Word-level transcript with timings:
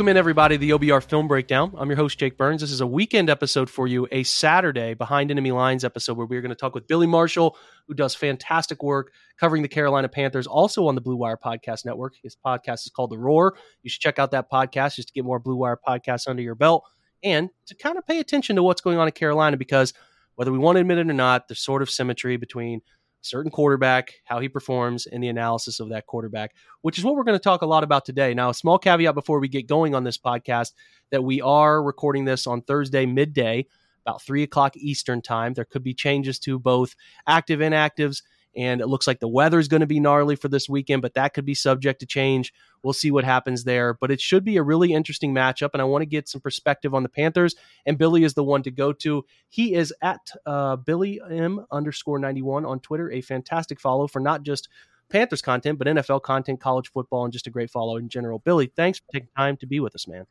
Welcome 0.00 0.12
in, 0.12 0.16
everybody, 0.16 0.56
the 0.56 0.70
OBR 0.70 1.04
Film 1.04 1.28
Breakdown. 1.28 1.74
I'm 1.76 1.90
your 1.90 1.98
host, 1.98 2.18
Jake 2.18 2.38
Burns. 2.38 2.62
This 2.62 2.70
is 2.70 2.80
a 2.80 2.86
weekend 2.86 3.28
episode 3.28 3.68
for 3.68 3.86
you, 3.86 4.08
a 4.10 4.22
Saturday 4.22 4.94
Behind 4.94 5.30
Enemy 5.30 5.52
Lines 5.52 5.84
episode 5.84 6.16
where 6.16 6.26
we're 6.26 6.40
going 6.40 6.48
to 6.48 6.56
talk 6.56 6.74
with 6.74 6.86
Billy 6.86 7.06
Marshall, 7.06 7.54
who 7.86 7.92
does 7.92 8.14
fantastic 8.14 8.82
work 8.82 9.12
covering 9.38 9.60
the 9.60 9.68
Carolina 9.68 10.08
Panthers, 10.08 10.46
also 10.46 10.86
on 10.86 10.94
the 10.94 11.02
Blue 11.02 11.16
Wire 11.16 11.36
Podcast 11.36 11.84
Network. 11.84 12.14
His 12.22 12.34
podcast 12.34 12.86
is 12.86 12.92
called 12.96 13.10
The 13.10 13.18
Roar. 13.18 13.58
You 13.82 13.90
should 13.90 14.00
check 14.00 14.18
out 14.18 14.30
that 14.30 14.50
podcast 14.50 14.94
just 14.94 15.08
to 15.08 15.12
get 15.12 15.26
more 15.26 15.38
Blue 15.38 15.56
Wire 15.56 15.78
podcasts 15.86 16.26
under 16.26 16.40
your 16.40 16.54
belt 16.54 16.82
and 17.22 17.50
to 17.66 17.74
kind 17.74 17.98
of 17.98 18.06
pay 18.06 18.20
attention 18.20 18.56
to 18.56 18.62
what's 18.62 18.80
going 18.80 18.96
on 18.96 19.06
in 19.06 19.12
Carolina 19.12 19.58
because 19.58 19.92
whether 20.34 20.50
we 20.50 20.56
want 20.56 20.76
to 20.76 20.80
admit 20.80 20.96
it 20.96 21.10
or 21.10 21.12
not, 21.12 21.46
there's 21.46 21.60
sort 21.60 21.82
of 21.82 21.90
symmetry 21.90 22.38
between 22.38 22.80
certain 23.22 23.50
quarterback, 23.50 24.14
how 24.24 24.40
he 24.40 24.48
performs, 24.48 25.06
and 25.06 25.22
the 25.22 25.28
analysis 25.28 25.80
of 25.80 25.90
that 25.90 26.06
quarterback, 26.06 26.54
which 26.82 26.98
is 26.98 27.04
what 27.04 27.14
we're 27.14 27.24
going 27.24 27.38
to 27.38 27.42
talk 27.42 27.62
a 27.62 27.66
lot 27.66 27.84
about 27.84 28.04
today. 28.04 28.34
Now, 28.34 28.50
a 28.50 28.54
small 28.54 28.78
caveat 28.78 29.14
before 29.14 29.40
we 29.40 29.48
get 29.48 29.66
going 29.66 29.94
on 29.94 30.04
this 30.04 30.18
podcast 30.18 30.72
that 31.10 31.24
we 31.24 31.40
are 31.40 31.82
recording 31.82 32.24
this 32.24 32.46
on 32.46 32.62
Thursday 32.62 33.06
midday, 33.06 33.66
about 34.04 34.22
three 34.22 34.42
o'clock 34.42 34.76
Eastern 34.76 35.20
time. 35.20 35.54
There 35.54 35.64
could 35.64 35.82
be 35.82 35.94
changes 35.94 36.38
to 36.40 36.58
both 36.58 36.96
active 37.26 37.60
inactives 37.60 38.22
and 38.56 38.80
it 38.80 38.86
looks 38.86 39.06
like 39.06 39.20
the 39.20 39.28
weather 39.28 39.58
is 39.58 39.68
going 39.68 39.80
to 39.80 39.86
be 39.86 40.00
gnarly 40.00 40.36
for 40.36 40.48
this 40.48 40.68
weekend, 40.68 41.02
but 41.02 41.14
that 41.14 41.34
could 41.34 41.44
be 41.44 41.54
subject 41.54 42.00
to 42.00 42.06
change. 42.06 42.52
We'll 42.82 42.92
see 42.92 43.10
what 43.10 43.24
happens 43.24 43.64
there. 43.64 43.94
But 43.94 44.10
it 44.10 44.20
should 44.20 44.44
be 44.44 44.56
a 44.56 44.62
really 44.62 44.92
interesting 44.92 45.34
matchup, 45.34 45.70
and 45.72 45.82
I 45.82 45.84
want 45.84 46.02
to 46.02 46.06
get 46.06 46.28
some 46.28 46.40
perspective 46.40 46.94
on 46.94 47.02
the 47.02 47.08
Panthers. 47.08 47.54
And 47.86 47.98
Billy 47.98 48.24
is 48.24 48.34
the 48.34 48.44
one 48.44 48.62
to 48.64 48.70
go 48.70 48.92
to. 48.92 49.24
He 49.48 49.74
is 49.74 49.92
at 50.02 50.20
uh, 50.46 50.76
Billy 50.76 51.20
M 51.30 51.64
underscore 51.70 52.18
ninety 52.18 52.42
one 52.42 52.64
on 52.64 52.80
Twitter, 52.80 53.10
a 53.10 53.20
fantastic 53.20 53.80
follow 53.80 54.06
for 54.06 54.20
not 54.20 54.42
just 54.42 54.68
Panthers 55.10 55.42
content, 55.42 55.78
but 55.78 55.88
NFL 55.88 56.22
content, 56.22 56.60
college 56.60 56.90
football, 56.90 57.24
and 57.24 57.32
just 57.32 57.46
a 57.46 57.50
great 57.50 57.70
follow 57.70 57.96
in 57.96 58.08
general. 58.08 58.38
Billy, 58.38 58.72
thanks 58.74 58.98
for 58.98 59.06
taking 59.12 59.28
time 59.36 59.56
to 59.58 59.66
be 59.66 59.80
with 59.80 59.94
us, 59.94 60.08
man. 60.08 60.26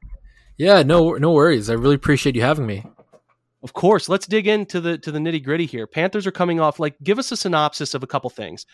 Yeah, 0.57 0.83
no, 0.83 1.13
no 1.13 1.31
worries. 1.31 1.69
I 1.69 1.73
really 1.73 1.95
appreciate 1.95 2.35
you 2.35 2.41
having 2.41 2.65
me. 2.65 2.85
Of 3.61 3.73
course, 3.73 4.07
let's 4.07 4.27
dig 4.27 4.47
into 4.47 4.79
the 4.79 4.97
to 4.99 5.11
the 5.11 5.19
nitty 5.19 5.43
gritty 5.43 5.65
here. 5.65 5.85
Panthers 5.85 6.25
are 6.25 6.31
coming 6.31 6.59
off. 6.59 6.79
Like, 6.79 6.95
give 7.03 7.19
us 7.19 7.31
a 7.31 7.37
synopsis 7.37 7.93
of 7.93 8.03
a 8.03 8.07
couple 8.07 8.29
things. 8.29 8.65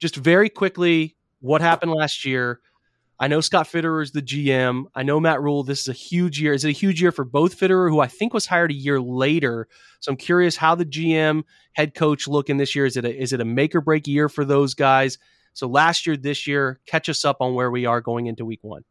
Just 0.00 0.16
very 0.16 0.50
quickly, 0.50 1.16
what 1.40 1.60
happened 1.60 1.92
last 1.92 2.24
year? 2.24 2.60
I 3.18 3.28
know 3.28 3.40
Scott 3.40 3.68
Fitterer 3.68 4.02
is 4.02 4.10
the 4.10 4.20
GM. 4.20 4.86
I 4.94 5.04
know 5.04 5.20
Matt 5.20 5.40
Rhule. 5.40 5.62
This 5.62 5.82
is 5.82 5.88
a 5.88 5.92
huge 5.92 6.40
year. 6.40 6.52
Is 6.52 6.64
it 6.64 6.70
a 6.70 6.72
huge 6.72 7.00
year 7.00 7.12
for 7.12 7.24
both 7.24 7.58
Fitterer, 7.58 7.88
who 7.88 8.00
I 8.00 8.08
think 8.08 8.34
was 8.34 8.46
hired 8.46 8.72
a 8.72 8.74
year 8.74 9.00
later? 9.00 9.68
So 10.00 10.10
I'm 10.10 10.16
curious 10.16 10.56
how 10.56 10.74
the 10.74 10.84
GM 10.84 11.44
head 11.72 11.94
coach 11.94 12.26
looking 12.26 12.56
this 12.56 12.74
year. 12.74 12.84
Is 12.84 12.96
it 12.96 13.04
a, 13.04 13.16
is 13.16 13.32
it 13.32 13.40
a 13.40 13.44
make 13.44 13.76
or 13.76 13.80
break 13.80 14.08
year 14.08 14.28
for 14.28 14.44
those 14.44 14.74
guys? 14.74 15.18
So 15.52 15.68
last 15.68 16.06
year, 16.06 16.16
this 16.16 16.46
year, 16.46 16.80
catch 16.86 17.08
us 17.08 17.24
up 17.24 17.36
on 17.40 17.54
where 17.54 17.70
we 17.70 17.86
are 17.86 18.00
going 18.00 18.26
into 18.26 18.44
week 18.44 18.60
one. 18.62 18.82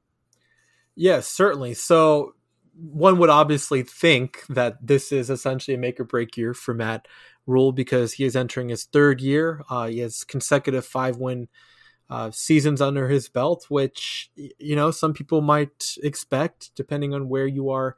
Yes, 0.95 1.27
certainly. 1.27 1.73
So 1.73 2.33
one 2.73 3.17
would 3.19 3.29
obviously 3.29 3.83
think 3.83 4.45
that 4.47 4.75
this 4.85 5.11
is 5.11 5.29
essentially 5.29 5.75
a 5.75 5.79
make 5.79 5.99
or 5.99 6.03
break 6.03 6.37
year 6.37 6.53
for 6.53 6.73
Matt 6.73 7.07
Rhule 7.45 7.71
because 7.71 8.13
he 8.13 8.23
is 8.23 8.35
entering 8.35 8.69
his 8.69 8.85
third 8.85 9.21
year. 9.21 9.63
Uh, 9.69 9.87
he 9.87 9.99
has 9.99 10.23
consecutive 10.23 10.85
five 10.85 11.17
win 11.17 11.47
uh, 12.09 12.29
seasons 12.31 12.81
under 12.81 13.07
his 13.07 13.29
belt, 13.29 13.65
which 13.69 14.29
you 14.35 14.75
know 14.75 14.91
some 14.91 15.13
people 15.13 15.41
might 15.41 15.95
expect, 16.03 16.71
depending 16.75 17.13
on 17.13 17.29
where 17.29 17.47
you 17.47 17.69
are, 17.69 17.95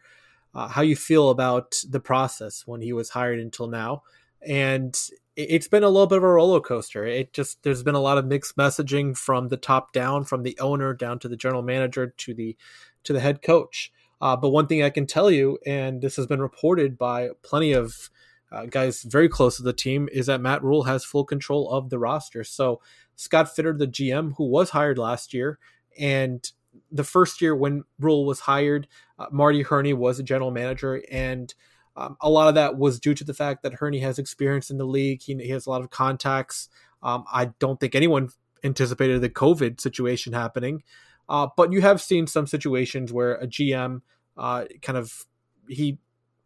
uh, 0.53 0.67
how 0.67 0.81
you 0.81 0.95
feel 0.95 1.29
about 1.29 1.81
the 1.89 1.99
process 1.99 2.63
when 2.65 2.81
he 2.81 2.93
was 2.93 3.09
hired 3.09 3.39
until 3.39 3.67
now. 3.67 4.03
And 4.45 4.97
it's 5.35 5.67
been 5.67 5.83
a 5.83 5.89
little 5.89 6.07
bit 6.07 6.19
of 6.19 6.23
a 6.23 6.27
roller 6.27 6.59
coaster. 6.59 7.05
It 7.05 7.33
just 7.33 7.63
there's 7.63 7.83
been 7.83 7.95
a 7.95 7.99
lot 7.99 8.17
of 8.17 8.25
mixed 8.25 8.55
messaging 8.55 9.17
from 9.17 9.47
the 9.47 9.57
top 9.57 9.93
down, 9.93 10.25
from 10.25 10.43
the 10.43 10.57
owner 10.59 10.93
down 10.93 11.19
to 11.19 11.27
the 11.27 11.37
general 11.37 11.63
manager 11.63 12.13
to 12.15 12.33
the 12.33 12.55
to 13.03 13.13
the 13.13 13.19
head 13.19 13.41
coach. 13.41 13.91
Uh, 14.23 14.37
but 14.37 14.51
one 14.51 14.67
thing 14.67 14.81
I 14.81 14.89
can 14.89 15.05
tell 15.05 15.29
you, 15.29 15.59
and 15.65 16.01
this 16.01 16.15
has 16.15 16.25
been 16.27 16.39
reported 16.39 16.97
by 16.97 17.31
plenty 17.41 17.73
of 17.73 18.09
uh, 18.53 18.67
guys 18.67 19.03
very 19.03 19.27
close 19.27 19.57
to 19.57 19.63
the 19.63 19.73
team, 19.73 20.07
is 20.13 20.27
that 20.27 20.39
Matt 20.39 20.63
Rhule 20.63 20.83
has 20.83 21.03
full 21.03 21.25
control 21.25 21.69
of 21.69 21.89
the 21.89 21.99
roster. 21.99 22.45
So 22.45 22.79
Scott 23.17 23.53
Fitter, 23.53 23.73
the 23.73 23.85
GM, 23.85 24.35
who 24.37 24.45
was 24.45 24.69
hired 24.69 24.97
last 24.97 25.33
year, 25.33 25.59
and 25.99 26.41
the 26.89 27.03
first 27.03 27.41
year 27.41 27.53
when 27.53 27.83
Rhule 27.99 28.25
was 28.25 28.39
hired, 28.39 28.87
uh, 29.19 29.25
Marty 29.29 29.61
Hurney 29.61 29.91
was 29.91 30.19
a 30.19 30.23
general 30.23 30.51
manager, 30.51 31.03
and 31.11 31.53
um, 31.97 32.15
a 32.21 32.29
lot 32.29 32.47
of 32.47 32.55
that 32.55 32.77
was 32.77 33.01
due 33.01 33.15
to 33.15 33.25
the 33.25 33.33
fact 33.33 33.61
that 33.63 33.73
Hurney 33.73 33.99
has 33.99 34.17
experience 34.19 34.69
in 34.69 34.77
the 34.77 34.85
league. 34.85 35.21
He, 35.21 35.35
he 35.35 35.49
has 35.49 35.65
a 35.65 35.69
lot 35.69 35.81
of 35.81 35.89
contacts. 35.89 36.69
Um, 37.01 37.25
I 37.29 37.51
don't 37.59 37.77
think 37.77 37.93
anyone 37.93 38.29
anticipated 38.63 39.19
the 39.19 39.29
COVID 39.29 39.81
situation 39.81 40.31
happening. 40.31 40.81
Uh, 41.29 41.47
but 41.55 41.71
you 41.71 41.81
have 41.81 42.01
seen 42.01 42.27
some 42.27 42.47
situations 42.47 43.13
where 43.13 43.35
a 43.35 43.47
GM 43.47 44.01
uh, 44.37 44.65
kind 44.81 44.97
of 44.97 45.25
he 45.67 45.97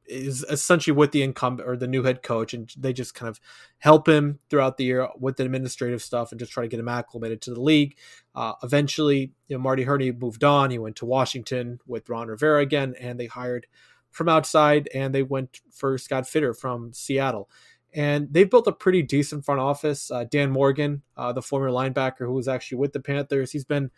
is 0.07 0.45
essentially 0.49 0.95
with 0.95 1.11
the 1.11 1.21
incumbent 1.21 1.67
or 1.67 1.75
the 1.75 1.87
new 1.87 2.03
head 2.03 2.23
coach, 2.23 2.53
and 2.53 2.73
they 2.77 2.93
just 2.93 3.13
kind 3.13 3.29
of 3.29 3.39
help 3.79 4.07
him 4.07 4.39
throughout 4.49 4.77
the 4.77 4.85
year 4.85 5.07
with 5.19 5.37
the 5.37 5.43
administrative 5.43 6.01
stuff 6.01 6.31
and 6.31 6.39
just 6.39 6.51
try 6.51 6.63
to 6.63 6.69
get 6.69 6.79
him 6.79 6.87
acclimated 6.87 7.41
to 7.41 7.53
the 7.53 7.61
league. 7.61 7.95
Uh, 8.33 8.53
eventually, 8.63 9.31
you 9.47 9.57
know, 9.57 9.61
Marty 9.61 9.83
Hurney 9.83 10.11
moved 10.11 10.43
on. 10.43 10.71
He 10.71 10.79
went 10.79 10.95
to 10.97 11.05
Washington 11.05 11.79
with 11.85 12.09
Ron 12.09 12.27
Rivera 12.27 12.61
again, 12.61 12.95
and 12.99 13.19
they 13.19 13.25
hired 13.25 13.67
from 14.11 14.29
outside, 14.29 14.89
and 14.93 15.13
they 15.13 15.23
went 15.23 15.61
for 15.71 15.97
Scott 15.97 16.27
Fitter 16.27 16.53
from 16.53 16.93
Seattle. 16.93 17.49
And 17.93 18.27
they've 18.31 18.49
built 18.49 18.67
a 18.67 18.71
pretty 18.71 19.01
decent 19.01 19.45
front 19.45 19.59
office. 19.59 20.11
Uh, 20.11 20.25
Dan 20.25 20.51
Morgan, 20.51 21.01
uh, 21.15 21.33
the 21.33 21.41
former 21.41 21.69
linebacker 21.69 22.25
who 22.25 22.33
was 22.33 22.47
actually 22.47 22.77
with 22.77 22.93
the 22.93 22.99
Panthers, 22.99 23.51
he's 23.51 23.65
been 23.65 23.91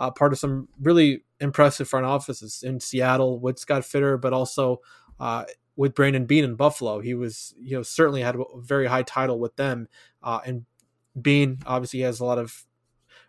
uh, 0.00 0.10
part 0.10 0.32
of 0.32 0.38
some 0.38 0.66
really 0.80 1.22
impressive 1.40 1.88
front 1.88 2.06
offices 2.06 2.62
in 2.64 2.80
Seattle 2.80 3.38
with 3.38 3.58
Scott 3.58 3.84
Fitter, 3.84 4.16
but 4.16 4.32
also 4.32 4.80
uh, 5.20 5.44
with 5.76 5.94
Brandon 5.94 6.24
Beane 6.24 6.44
in 6.44 6.56
Buffalo. 6.56 7.00
He 7.00 7.14
was, 7.14 7.54
you 7.60 7.76
know, 7.76 7.82
certainly 7.82 8.22
had 8.22 8.34
a 8.34 8.44
very 8.56 8.86
high 8.86 9.02
title 9.02 9.38
with 9.38 9.56
them. 9.56 9.88
Uh, 10.22 10.40
and 10.44 10.64
Beane 11.20 11.58
obviously 11.66 12.00
has 12.00 12.18
a 12.18 12.24
lot 12.24 12.38
of 12.38 12.64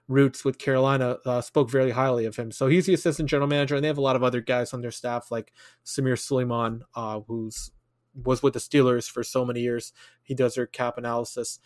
roots 0.07 0.45
with 0.45 0.57
Carolina, 0.57 1.17
uh, 1.25 1.41
spoke 1.41 1.69
very 1.69 1.91
highly 1.91 2.25
of 2.25 2.37
him. 2.37 2.51
So 2.51 2.67
he's 2.67 2.85
the 2.85 2.93
assistant 2.93 3.29
general 3.29 3.49
manager, 3.49 3.75
and 3.75 3.83
they 3.83 3.89
have 3.89 3.97
a 3.97 4.01
lot 4.01 4.15
of 4.15 4.23
other 4.23 4.41
guys 4.41 4.73
on 4.73 4.81
their 4.81 4.91
staff 4.91 5.29
like 5.29 5.51
Samir 5.85 6.17
Suleiman, 6.17 6.83
uh, 6.95 7.19
who's 7.27 7.71
was 8.13 8.43
with 8.43 8.53
the 8.53 8.59
Steelers 8.59 9.09
for 9.09 9.23
so 9.23 9.45
many 9.45 9.61
years. 9.61 9.93
He 10.23 10.35
does 10.35 10.55
their 10.55 10.67
cap 10.67 10.97
analysis. 10.97 11.59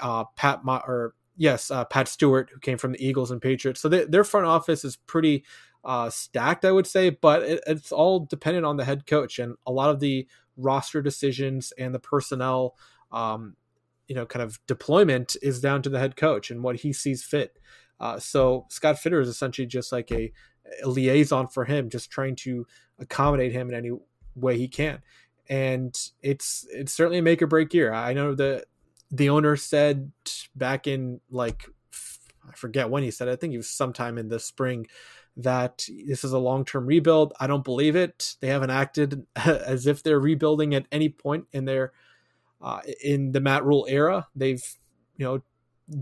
Uh, 0.00 0.24
Pat 0.36 0.64
Ma- 0.64 0.82
or 0.86 1.14
yes, 1.40 1.70
uh, 1.70 1.86
Pat 1.86 2.06
Stewart, 2.06 2.50
who 2.52 2.60
came 2.60 2.76
from 2.76 2.92
the 2.92 3.04
Eagles 3.04 3.30
and 3.30 3.40
Patriots. 3.40 3.80
So 3.80 3.88
they, 3.88 4.04
their 4.04 4.24
front 4.24 4.46
office 4.46 4.84
is 4.84 4.96
pretty 4.96 5.42
uh, 5.82 6.10
stacked, 6.10 6.66
I 6.66 6.70
would 6.70 6.86
say, 6.86 7.08
but 7.08 7.42
it, 7.42 7.64
it's 7.66 7.92
all 7.92 8.20
dependent 8.20 8.66
on 8.66 8.76
the 8.76 8.84
head 8.84 9.06
coach 9.06 9.38
and 9.38 9.56
a 9.66 9.72
lot 9.72 9.88
of 9.88 10.00
the 10.00 10.28
roster 10.58 11.00
decisions 11.00 11.72
and 11.78 11.94
the 11.94 11.98
personnel, 11.98 12.76
um, 13.10 13.56
you 14.06 14.14
know, 14.14 14.26
kind 14.26 14.42
of 14.42 14.60
deployment 14.66 15.34
is 15.40 15.62
down 15.62 15.80
to 15.80 15.88
the 15.88 15.98
head 15.98 16.14
coach 16.14 16.50
and 16.50 16.62
what 16.62 16.76
he 16.76 16.92
sees 16.92 17.24
fit. 17.24 17.58
Uh, 17.98 18.18
so 18.18 18.66
Scott 18.68 18.98
Fitter 18.98 19.22
is 19.22 19.28
essentially 19.28 19.66
just 19.66 19.92
like 19.92 20.12
a, 20.12 20.30
a 20.84 20.88
liaison 20.88 21.48
for 21.48 21.64
him, 21.64 21.88
just 21.88 22.10
trying 22.10 22.36
to 22.36 22.66
accommodate 22.98 23.52
him 23.52 23.70
in 23.70 23.74
any 23.74 23.92
way 24.34 24.58
he 24.58 24.68
can 24.68 25.00
and 25.48 25.98
it's 26.22 26.64
it's 26.70 26.92
certainly 26.92 27.18
a 27.18 27.22
make 27.22 27.42
or 27.42 27.46
break 27.48 27.74
year. 27.74 27.92
I 27.92 28.12
know 28.12 28.34
that 28.36 28.66
the 29.10 29.30
owner 29.30 29.56
said 29.56 30.12
back 30.54 30.86
in 30.86 31.20
like 31.30 31.66
I 32.48 32.52
forget 32.54 32.90
when 32.90 33.02
he 33.02 33.10
said 33.10 33.28
it. 33.28 33.32
I 33.32 33.36
think 33.36 33.54
it 33.54 33.58
was 33.58 33.70
sometime 33.70 34.18
in 34.18 34.28
the 34.28 34.40
spring 34.40 34.86
that 35.36 35.86
this 36.06 36.24
is 36.24 36.32
a 36.32 36.38
long-term 36.38 36.86
rebuild. 36.86 37.32
I 37.38 37.46
don't 37.46 37.64
believe 37.64 37.96
it. 37.96 38.34
They 38.40 38.48
haven't 38.48 38.70
acted 38.70 39.26
as 39.36 39.86
if 39.86 40.02
they're 40.02 40.20
rebuilding 40.20 40.74
at 40.74 40.86
any 40.90 41.08
point 41.08 41.46
in 41.52 41.64
their 41.64 41.92
uh, 42.60 42.80
in 43.02 43.32
the 43.32 43.40
Matt 43.40 43.64
Rhule 43.64 43.86
era. 43.88 44.28
They've 44.34 44.64
you 45.16 45.24
know 45.24 45.42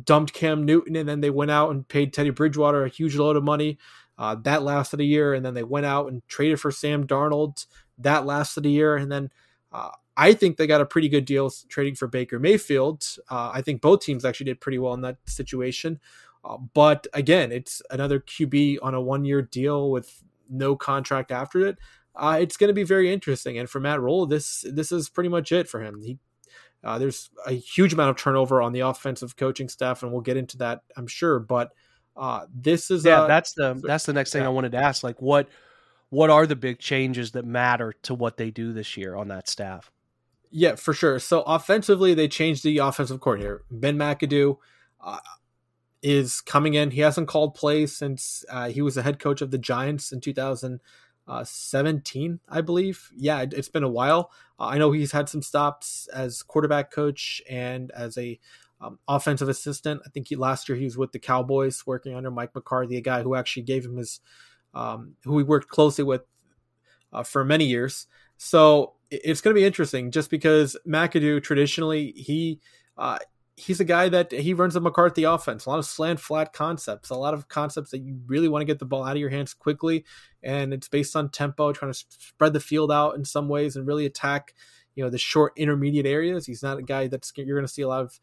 dumped 0.05 0.33
Cam 0.35 0.65
Newton 0.65 0.97
and 0.97 1.09
then 1.09 1.21
they 1.21 1.31
went 1.31 1.51
out 1.51 1.71
and 1.71 1.89
paid 1.89 2.13
Teddy 2.13 2.31
Bridgewater 2.31 2.85
a 2.85 2.91
huge 2.91 3.17
load 3.17 3.37
of 3.37 3.45
money. 3.45 3.79
Uh, 4.19 4.35
that 4.35 4.65
lasted 4.65 5.01
a 5.01 5.05
year, 5.05 5.33
and 5.33 5.47
then 5.47 5.55
they 5.55 5.63
went 5.63 5.87
out 5.87 6.09
and 6.09 6.27
traded 6.27 6.59
for 6.59 6.73
Sam 6.73 7.07
Darnold. 7.07 7.67
That 7.99 8.27
lasted 8.27 8.67
a 8.67 8.69
year, 8.69 8.97
and 8.97 9.13
then 9.13 9.31
uh, 9.71 9.91
I 10.21 10.35
think 10.35 10.57
they 10.57 10.67
got 10.67 10.81
a 10.81 10.87
pretty 10.87 11.09
good 11.09 11.25
deal 11.25 11.49
trading 11.69 11.95
for 11.95 12.09
Baker 12.09 12.41
Mayfield. 12.41 13.07
Uh, 13.31 13.53
I 13.55 13.63
think 13.63 13.81
both 13.81 14.01
teams 14.01 14.25
actually 14.25 14.47
did 14.47 14.61
pretty 14.61 14.79
well 14.79 14.93
in 14.95 15.03
that 15.03 15.19
situation. 15.27 16.01
Uh, 16.45 16.57
but 16.75 17.07
again, 17.15 17.53
it's 17.53 17.83
another 17.89 18.19
QB 18.19 18.79
on 18.83 18.95
a 18.95 19.01
one 19.01 19.25
year 19.25 19.43
deal 19.43 19.93
with 19.93 20.23
no 20.51 20.75
contract 20.75 21.31
after 21.31 21.65
it. 21.65 21.79
Uh, 22.17 22.37
it's 22.41 22.57
going 22.57 22.67
to 22.67 22.75
be 22.75 22.83
very 22.83 23.13
interesting. 23.13 23.59
And 23.59 23.71
for 23.71 23.79
Matt 23.79 24.01
Rhule, 24.01 24.27
this 24.27 24.65
this 24.69 24.91
is 24.91 25.09
pretty 25.09 25.29
much 25.29 25.53
it 25.53 25.69
for 25.69 25.81
him. 25.81 26.03
He 26.03 26.19
uh, 26.83 26.99
there's 26.99 27.31
a 27.47 27.53
huge 27.53 27.93
amount 27.93 28.11
of 28.11 28.17
turnover 28.17 28.61
on 28.61 28.73
the 28.73 28.81
offensive 28.81 29.37
coaching 29.37 29.69
staff, 29.69 30.03
and 30.03 30.11
we'll 30.11 30.21
get 30.21 30.37
into 30.37 30.59
that, 30.59 30.83
I'm 30.97 31.07
sure. 31.07 31.39
But 31.39 31.71
uh, 32.17 32.47
this 32.53 32.91
is 32.91 33.05
yeah, 33.05 33.27
that's 33.29 33.53
the 33.53 33.81
that's 33.85 34.07
the 34.07 34.13
next 34.13 34.33
thing 34.33 34.43
yeah. 34.43 34.49
I 34.49 34.51
wanted 34.51 34.73
to 34.73 34.79
ask. 34.79 35.05
Like, 35.05 35.23
what 35.23 35.49
what 36.11 36.29
are 36.29 36.47
the 36.47 36.57
big 36.57 36.81
changes 36.81 37.33
that 37.33 37.45
matter 37.45 37.95
to 38.03 38.15
what 38.15 38.37
they 38.37 38.51
do 38.51 38.73
this 38.73 38.97
year 38.97 39.15
on 39.15 39.29
that 39.29 39.49
staff? 39.49 39.93
Yeah, 40.51 40.77
for 40.77 40.95
sure. 40.95 41.19
So 41.19 41.43
offensively, 41.43 42.15
they 42.15 42.29
changed 42.29 42.65
the 42.65 42.79
offensive 42.79 43.21
coordinator, 43.21 43.65
Ben 43.71 43.97
McAdoo. 43.97 44.57
Uh, 45.01 45.19
is 46.03 46.41
coming 46.41 46.75
in. 46.75 46.91
He 46.93 47.01
hasn't 47.01 47.27
called 47.29 47.55
plays 47.55 47.97
since 47.97 48.45
uh, 48.49 48.69
he 48.69 48.83
was 48.83 48.95
the 48.95 49.03
head 49.03 49.19
coach 49.19 49.43
of 49.43 49.51
the 49.51 49.59
Giants 49.59 50.13
in 50.13 50.21
2017, 50.21 52.41
I 52.49 52.61
believe. 52.61 53.11
Yeah, 53.17 53.41
it, 53.43 53.53
has 53.53 53.69
been 53.69 53.83
a 53.83 53.89
while. 53.89 54.31
Uh, 54.59 54.67
I 54.67 54.79
know 54.79 54.93
he's 54.93 55.11
had 55.13 55.29
some 55.29 55.43
stops 55.43 56.09
as 56.15 56.43
quarterback 56.43 56.93
coach 56.93 57.43
and 57.49 57.91
as 57.93 58.17
a 58.17 58.39
um, 58.81 58.99
offensive 59.09 59.49
assistant. 59.49 60.03
I 60.07 60.11
think 60.11 60.29
he, 60.29 60.37
last 60.37 60.69
year 60.69 60.79
he 60.79 60.85
was 60.85 60.97
with 60.97 61.11
the 61.13 61.19
Cowboys 61.19 61.85
working 61.87 62.15
under 62.15 62.31
Mike 62.31 62.55
McCarthy, 62.55 62.97
a 62.97 63.01
guy 63.01 63.23
who 63.23 63.35
actually 63.35 63.65
gave 63.65 63.85
him 63.85 63.97
his, 63.97 64.21
um, 64.75 65.17
who 65.25 65.37
he 65.39 65.45
worked 65.45 65.69
closely 65.69 66.05
with 66.05 66.23
uh, 67.13 67.25
for 67.25 67.45
many 67.45 67.65
years. 67.65 68.07
So 68.39 68.95
it's 69.11 69.41
going 69.41 69.55
to 69.55 69.61
be 69.61 69.67
interesting 69.67 70.11
just 70.11 70.31
because 70.31 70.77
McAdoo 70.87 71.43
traditionally 71.43 72.13
he 72.13 72.61
uh, 72.97 73.19
he's 73.57 73.81
a 73.81 73.85
guy 73.85 74.09
that 74.09 74.31
he 74.31 74.55
runs 74.55 74.77
a 74.77 74.81
McCarthy 74.81 75.25
offense, 75.25 75.67
a 75.67 75.71
lot 75.71 75.79
of 75.79 75.85
slant 75.85 76.21
flat 76.21 76.53
concepts, 76.53 77.11
a 77.11 77.17
lot 77.17 77.35
of 77.35 77.49
concepts 77.49 77.91
that 77.91 77.99
you 77.99 78.21
really 78.27 78.49
want 78.49 78.63
to 78.63 78.67
get 78.67 78.79
the 78.79 78.85
ball 78.85 79.05
out 79.05 79.17
of 79.17 79.21
your 79.21 79.31
hands 79.31 79.53
quickly, 79.53 80.05
and 80.43 80.73
it's 80.73 80.89
based 80.89 81.17
on 81.17 81.29
tempo, 81.29 81.73
trying 81.73 81.93
to 81.93 82.05
spread 82.09 82.53
the 82.53 82.61
field 82.61 82.93
out 82.93 83.17
in 83.17 83.25
some 83.25 83.49
ways 83.49 83.77
and 83.77 83.87
really 83.87 84.07
attack 84.07 84.55
you 84.95 85.05
know 85.05 85.11
the 85.11 85.19
short 85.19 85.53
intermediate 85.57 86.07
areas. 86.07 86.47
He's 86.47 86.63
not 86.63 86.79
a 86.79 86.83
guy 86.83 87.09
that's 87.09 87.33
you're 87.37 87.57
going 87.57 87.67
to 87.67 87.73
see 87.73 87.83
a 87.83 87.89
lot 87.89 88.03
of 88.03 88.21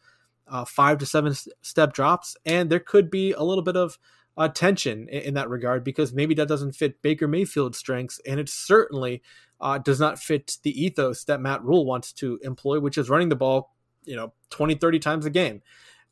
uh, 0.48 0.66
five 0.66 0.98
to 1.00 1.06
seven 1.06 1.34
step 1.62 1.94
drops, 1.94 2.38
and 2.46 2.70
there 2.70 2.80
could 2.80 3.12
be 3.12 3.34
a 3.34 3.44
little 3.44 3.64
bit 3.64 3.78
of 3.78 3.98
uh, 4.38 4.48
tension 4.48 5.08
in, 5.10 5.22
in, 5.22 5.34
that 5.36 5.50
regard 5.50 5.84
because 5.84 6.12
maybe 6.12 6.36
that 6.36 6.48
doesn't 6.48 6.76
fit 6.76 7.02
Baker 7.02 7.28
Mayfield's 7.28 7.78
strengths, 7.78 8.20
and 8.26 8.40
it 8.40 8.50
certainly 8.50 9.22
uh, 9.62 9.78
does 9.78 10.00
not 10.00 10.20
fit 10.20 10.58
the 10.64 10.84
ethos 10.84 11.24
that 11.26 11.42
Matt 11.42 11.64
Rhule 11.64 11.86
wants 11.86 12.12
to 12.14 12.40
employ, 12.44 12.80
which 12.80 12.98
is 12.98 13.10
running 13.10 13.30
the 13.30 13.36
ball, 13.36 13.76
you 14.04 14.16
know, 14.16 14.34
20, 14.50 14.76
30 14.76 15.00
times 15.00 15.26
a 15.26 15.30
game. 15.30 15.62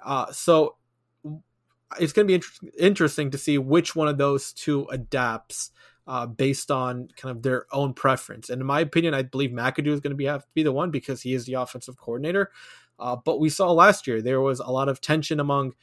Uh, 0.04 0.32
so 0.32 0.76
it's 2.00 2.14
going 2.14 2.28
to 2.28 2.32
be 2.32 2.36
inter- 2.36 2.70
interesting 2.80 3.32
to 3.32 3.38
see 3.38 3.58
which 3.58 3.96
one 3.96 4.08
of 4.08 4.18
those 4.18 4.54
two 4.54 4.86
adapts 4.86 5.72
uh, 6.08 6.26
based 6.26 6.72
on 6.72 7.08
kind 7.16 7.36
of 7.36 7.44
their 7.44 7.66
own 7.72 7.94
preference. 7.94 8.50
And 8.50 8.62
in 8.62 8.68
my 8.68 8.82
opinion, 8.82 9.14
I 9.14 9.22
believe 9.22 9.52
McAdoo 9.52 9.88
is 9.88 10.00
going 10.00 10.12
to 10.12 10.18
be 10.18 10.26
have 10.26 10.44
to 10.44 10.52
be 10.54 10.64
the 10.64 10.72
one 10.72 10.92
because 10.92 11.22
he 11.22 11.34
is 11.34 11.46
the 11.46 11.54
offensive 11.54 11.98
coordinator. 11.98 12.52
Uh, 13.00 13.16
but 13.16 13.40
we 13.40 13.50
saw 13.50 13.72
last 13.72 14.08
year 14.08 14.22
there 14.22 14.42
was 14.42 14.60
a 14.60 14.70
lot 14.70 14.90
of 14.90 15.02
tension 15.02 15.40
among 15.40 15.74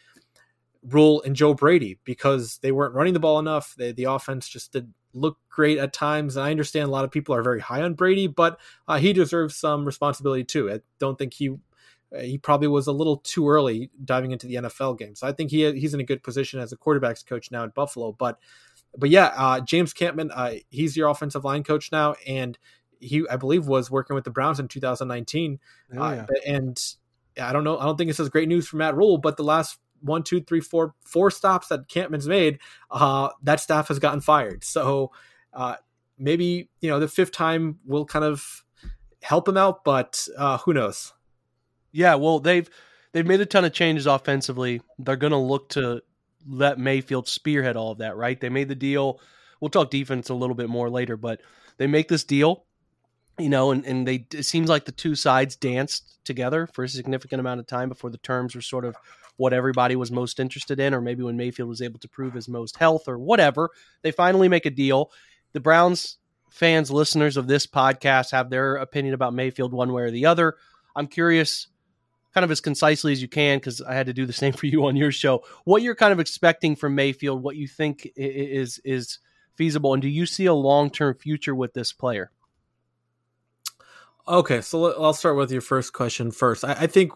Rhule 0.83 1.23
and 1.23 1.37
Joe 1.37 1.55
Brady 1.55 1.99
because 2.05 2.59
they 2.59 2.73
weren't 2.73 2.95
running 2.95 3.15
the 3.15 3.21
ball 3.21 3.39
enough. 3.39 3.75
They, 3.77 3.93
the 3.93 4.05
offense 4.05 4.49
just 4.49 4.73
did 4.73 4.93
look 5.13 5.39
great 5.49 5.79
at 5.79 5.93
times. 5.93 6.37
And 6.37 6.45
I 6.45 6.51
understand 6.51 6.89
a 6.89 6.93
lot 6.93 7.05
of 7.05 7.11
people 7.11 7.35
are 7.35 7.43
very 7.43 7.61
high 7.61 7.83
on 7.83 7.95
Brady, 7.95 8.27
but 8.27 8.59
uh, 8.89 8.99
he 8.99 9.13
deserves 9.13 9.57
some 9.57 9.85
responsibility 9.85 10.45
too. 10.45 10.71
I 10.71 10.81
don't 10.99 11.19
think 11.19 11.35
he 11.35 11.51
uh, 11.51 12.21
he 12.21 12.39
probably 12.39 12.69
was 12.69 12.87
a 12.87 12.93
little 12.93 13.19
too 13.19 13.49
early 13.49 13.91
diving 14.05 14.33
into 14.33 14.47
the 14.47 14.57
NFL 14.57 14.99
game. 14.99 15.15
So 15.15 15.27
I 15.27 15.33
think 15.33 15.51
he 15.51 15.71
he's 15.73 15.95
in 15.95 16.01
a 16.01 16.05
good 16.05 16.23
position 16.23 16.61
as 16.61 16.73
a 16.73 16.77
quarterbacks 16.77 17.25
coach 17.25 17.51
now 17.51 17.65
at 17.65 17.75
Buffalo. 17.75 18.13
But 18.13 18.39
but 18.97 19.11
yeah, 19.11 19.33
uh, 19.37 19.61
James 19.61 19.93
Campen, 19.93 20.31
uh, 20.33 20.55
he's 20.69 20.97
your 20.97 21.09
offensive 21.09 21.45
line 21.45 21.63
coach 21.63 21.93
now, 21.93 22.15
and 22.27 22.59
he 22.99 23.25
I 23.31 23.37
believe 23.37 23.67
was 23.67 23.91
working 23.91 24.15
with 24.15 24.25
the 24.25 24.31
Browns 24.31 24.59
in 24.59 24.69
2019. 24.69 25.59
Oh, 25.97 26.03
uh, 26.03 26.27
and 26.47 26.81
I 27.41 27.53
don't 27.53 27.65
know. 27.65 27.79
I 27.79 27.85
don't 27.85 27.97
think 27.97 28.09
this 28.09 28.21
is 28.21 28.29
great 28.29 28.49
news 28.49 28.67
for 28.67 28.77
Matt 28.77 28.97
Rhule, 28.97 29.19
but 29.19 29.37
the 29.37 29.45
last 29.45 29.79
one, 30.01 30.23
two, 30.23 30.41
three, 30.41 30.61
four, 30.61 30.95
four 31.05 31.31
stops 31.31 31.69
that 31.69 31.89
Campen's 31.89 32.29
made, 32.29 32.59
uh, 32.91 33.31
that 33.43 33.61
staff 33.61 33.89
has 33.89 33.99
gotten 33.99 34.21
fired. 34.21 34.65
So 34.65 35.13
uh, 35.53 35.77
maybe 36.19 36.69
you 36.81 36.91
know 36.91 37.01
the 37.01 37.09
fifth 37.09 37.33
time 37.33 37.79
will 37.85 38.05
kind 38.05 38.25
of 38.25 38.65
help 39.23 39.49
him 39.49 39.57
out, 39.57 39.85
but 39.85 40.27
uh, 40.37 40.59
who 40.59 40.75
knows? 40.75 41.13
Yeah, 41.93 42.15
well 42.15 42.39
they've 42.39 42.69
they've 43.13 43.27
made 43.27 43.41
a 43.41 43.47
ton 43.47 43.65
of 43.65 43.73
changes 43.73 44.07
offensively. 44.07 44.83
They're 44.99 45.17
going 45.17 45.33
to 45.33 45.37
look 45.37 45.71
to 45.71 46.03
let 46.49 46.79
Mayfield 46.79 47.29
spearhead 47.29 47.77
all 47.77 47.93
of 47.93 47.99
that, 47.99 48.17
right? 48.17 48.41
They 48.41 48.49
made 48.49 48.69
the 48.69 48.75
deal. 48.75 49.21
We'll 49.61 49.69
talk 49.69 49.91
defense 49.91 50.31
a 50.31 50.35
little 50.35 50.55
bit 50.55 50.71
more 50.71 50.89
later, 50.89 51.17
but 51.17 51.43
they 51.77 51.87
make 51.87 52.09
this 52.09 52.25
deal 52.25 52.65
you 53.41 53.49
know, 53.49 53.71
and, 53.71 53.85
and 53.87 54.07
they 54.07 54.27
it 54.33 54.45
seems 54.45 54.69
like 54.69 54.85
the 54.85 54.93
two 54.93 55.15
sides 55.15 55.57
danced 55.57 56.19
together 56.25 56.67
for 56.67 56.85
a 56.85 56.89
significant 56.89 57.41
amount 57.41 57.61
of 57.61 57.67
time 57.67 57.89
before 57.89 58.11
the 58.11 58.19
terms 58.19 58.55
were 58.55 58.61
sort 58.61 58.85
of 58.85 58.97
what 59.41 59.55
everybody 59.55 59.97
was 59.97 60.13
most 60.13 60.39
interested 60.39 60.79
in, 60.79 60.93
or 60.93 61.01
maybe 61.01 61.23
when 61.23 61.37
Mayfield 61.37 61.69
was 61.69 61.81
able 61.81 61.99
to 62.01 62.09
prove 62.09 62.35
his 62.35 62.47
most 62.47 62.77
health 62.77 63.09
or 63.09 63.19
whatever. 63.19 63.71
They 64.03 64.13
finally 64.13 64.49
make 64.49 64.67
a 64.67 64.71
deal. 64.71 65.11
The 65.53 65.61
Browns 65.61 66.19
fans, 66.51 66.91
listeners 66.91 67.39
of 67.39 67.47
this 67.47 67.67
podcast 67.67 68.33
have 68.33 68.51
their 68.51 68.77
opinion 68.77 69.15
about 69.15 69.33
Mayfield 69.33 69.73
one 69.73 69.95
way 69.95 70.03
or 70.03 70.11
the 70.11 70.27
other. 70.27 70.57
I'm 70.95 71.07
curious, 71.07 71.69
kind 72.35 72.45
of 72.45 72.51
as 72.51 72.61
concisely 72.61 73.13
as 73.13 73.23
you 73.23 73.29
can, 73.29 73.57
because 73.57 73.81
I 73.81 73.95
had 73.95 74.07
to 74.07 74.13
do 74.13 74.27
the 74.27 74.33
same 74.45 74.53
for 74.53 74.67
you 74.67 74.85
on 74.85 74.95
your 74.95 75.11
show, 75.11 75.43
what 75.65 75.81
you're 75.81 75.95
kind 75.95 76.13
of 76.13 76.21
expecting 76.21 76.77
from 76.77 76.95
Mayfield, 76.95 77.43
what 77.43 77.57
you 77.57 77.67
think 77.67 78.13
is 78.17 78.79
is 78.85 79.21
feasible, 79.55 79.95
and 79.95 80.03
do 80.03 80.09
you 80.09 80.27
see 80.27 80.45
a 80.45 80.55
long 80.55 80.91
term 80.91 81.15
future 81.15 81.55
with 81.55 81.73
this 81.73 81.95
player? 81.95 82.31
Okay, 84.29 84.61
so 84.61 85.03
I'll 85.03 85.15
start 85.15 85.37
with 85.37 85.51
your 85.51 85.63
first 85.63 85.95
question 85.95 86.31
first. 86.31 86.63
I, 86.63 86.73
I 86.73 86.87
think 86.87 87.13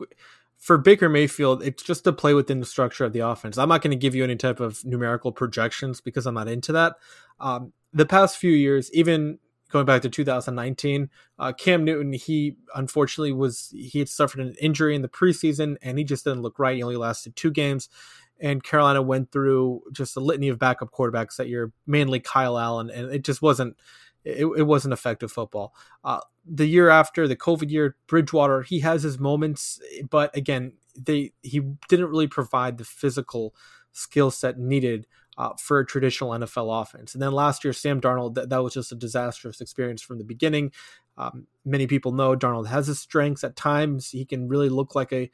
for 0.59 0.79
Baker 0.79 1.09
Mayfield, 1.09 1.63
it's 1.63 1.83
just 1.83 2.05
to 2.05 2.13
play 2.13 2.35
within 2.35 2.61
the 2.61 2.67
structure 2.67 3.05
of 3.05 3.13
the 3.13 3.21
offense. 3.21 3.59
I'm 3.59 3.69
not 3.69 3.83
going 3.83 3.91
to 3.91 3.97
give 3.97 4.15
you 4.15 4.25
any 4.25 4.37
type 4.37 4.61
of 4.61 4.85
numerical 4.85 5.33
projections 5.33 6.01
because 6.01 6.27
I'm 6.27 6.35
not 6.35 6.49
into 6.49 6.73
that. 6.73 6.95
Um, 7.41 7.73
the 7.93 8.07
past 8.07 8.39
few 8.39 8.53
years, 8.53 8.91
even 8.93 9.39
going 9.71 9.87
back 9.87 10.03
to 10.03 10.09
2019, 10.09 11.11
uh, 11.39 11.53
Cam 11.53 11.85
Newton, 11.85 12.13
he 12.13 12.57
unfortunately 12.75 13.33
was 13.33 13.73
he 13.75 13.99
had 13.99 14.09
suffered 14.09 14.41
an 14.41 14.55
injury 14.61 14.95
in 14.95 15.03
the 15.03 15.09
preseason 15.09 15.77
and 15.83 15.99
he 15.99 16.05
just 16.05 16.25
didn't 16.25 16.43
look 16.43 16.59
right. 16.59 16.77
He 16.77 16.83
only 16.83 16.97
lasted 16.97 17.37
two 17.37 17.51
games. 17.51 17.89
And 18.41 18.63
Carolina 18.63 19.01
went 19.01 19.31
through 19.33 19.83
just 19.93 20.17
a 20.17 20.21
litany 20.21 20.49
of 20.49 20.59
backup 20.59 20.91
quarterbacks 20.91 21.37
that 21.37 21.49
year, 21.49 21.73
mainly 21.87 22.21
Kyle 22.21 22.59
Allen, 22.59 22.91
and 22.91 23.13
it 23.13 23.23
just 23.23 23.43
wasn't 23.43 23.77
it, 24.25 24.47
it 24.47 24.63
wasn't 24.65 24.93
effective 24.93 25.31
football. 25.31 25.75
Uh, 26.03 26.21
the 26.47 26.67
year 26.67 26.89
after 26.89 27.27
the 27.29 27.37
COVID 27.37 27.71
year, 27.71 27.97
Bridgewater, 28.07 28.63
he 28.63 28.81
has 28.81 29.03
his 29.03 29.19
moments, 29.19 29.81
but 30.09 30.35
again, 30.37 30.73
they 30.97 31.33
he 31.43 31.61
didn't 31.89 32.07
really 32.07 32.29
provide 32.29 32.79
the 32.79 32.85
physical 32.85 33.55
skill 33.93 34.31
set 34.31 34.59
needed 34.59 35.07
uh, 35.37 35.51
for 35.59 35.81
a 35.81 35.87
traditional 35.87 36.31
NFL 36.31 36.83
offense. 36.83 37.15
And 37.15 37.23
then 37.23 37.33
last 37.33 37.65
year, 37.65 37.73
Sam 37.73 38.01
Darnold, 38.01 38.35
that, 38.35 38.51
that 38.51 38.63
was 38.63 38.75
just 38.75 38.93
a 38.93 38.97
disastrous 38.97 39.61
experience 39.61 40.03
from 40.03 40.19
the 40.19 40.25
beginning. 40.25 40.73
Um, 41.17 41.47
many 41.65 41.87
people 41.87 42.13
know 42.13 42.37
Darnold 42.37 42.69
has 42.69 42.87
his 42.87 43.01
strengths. 43.01 43.45
At 43.45 43.57
times, 43.57 44.11
he 44.11 44.25
can 44.25 44.49
really 44.49 44.69
look 44.69 44.95
like 44.95 45.13
a 45.13 45.31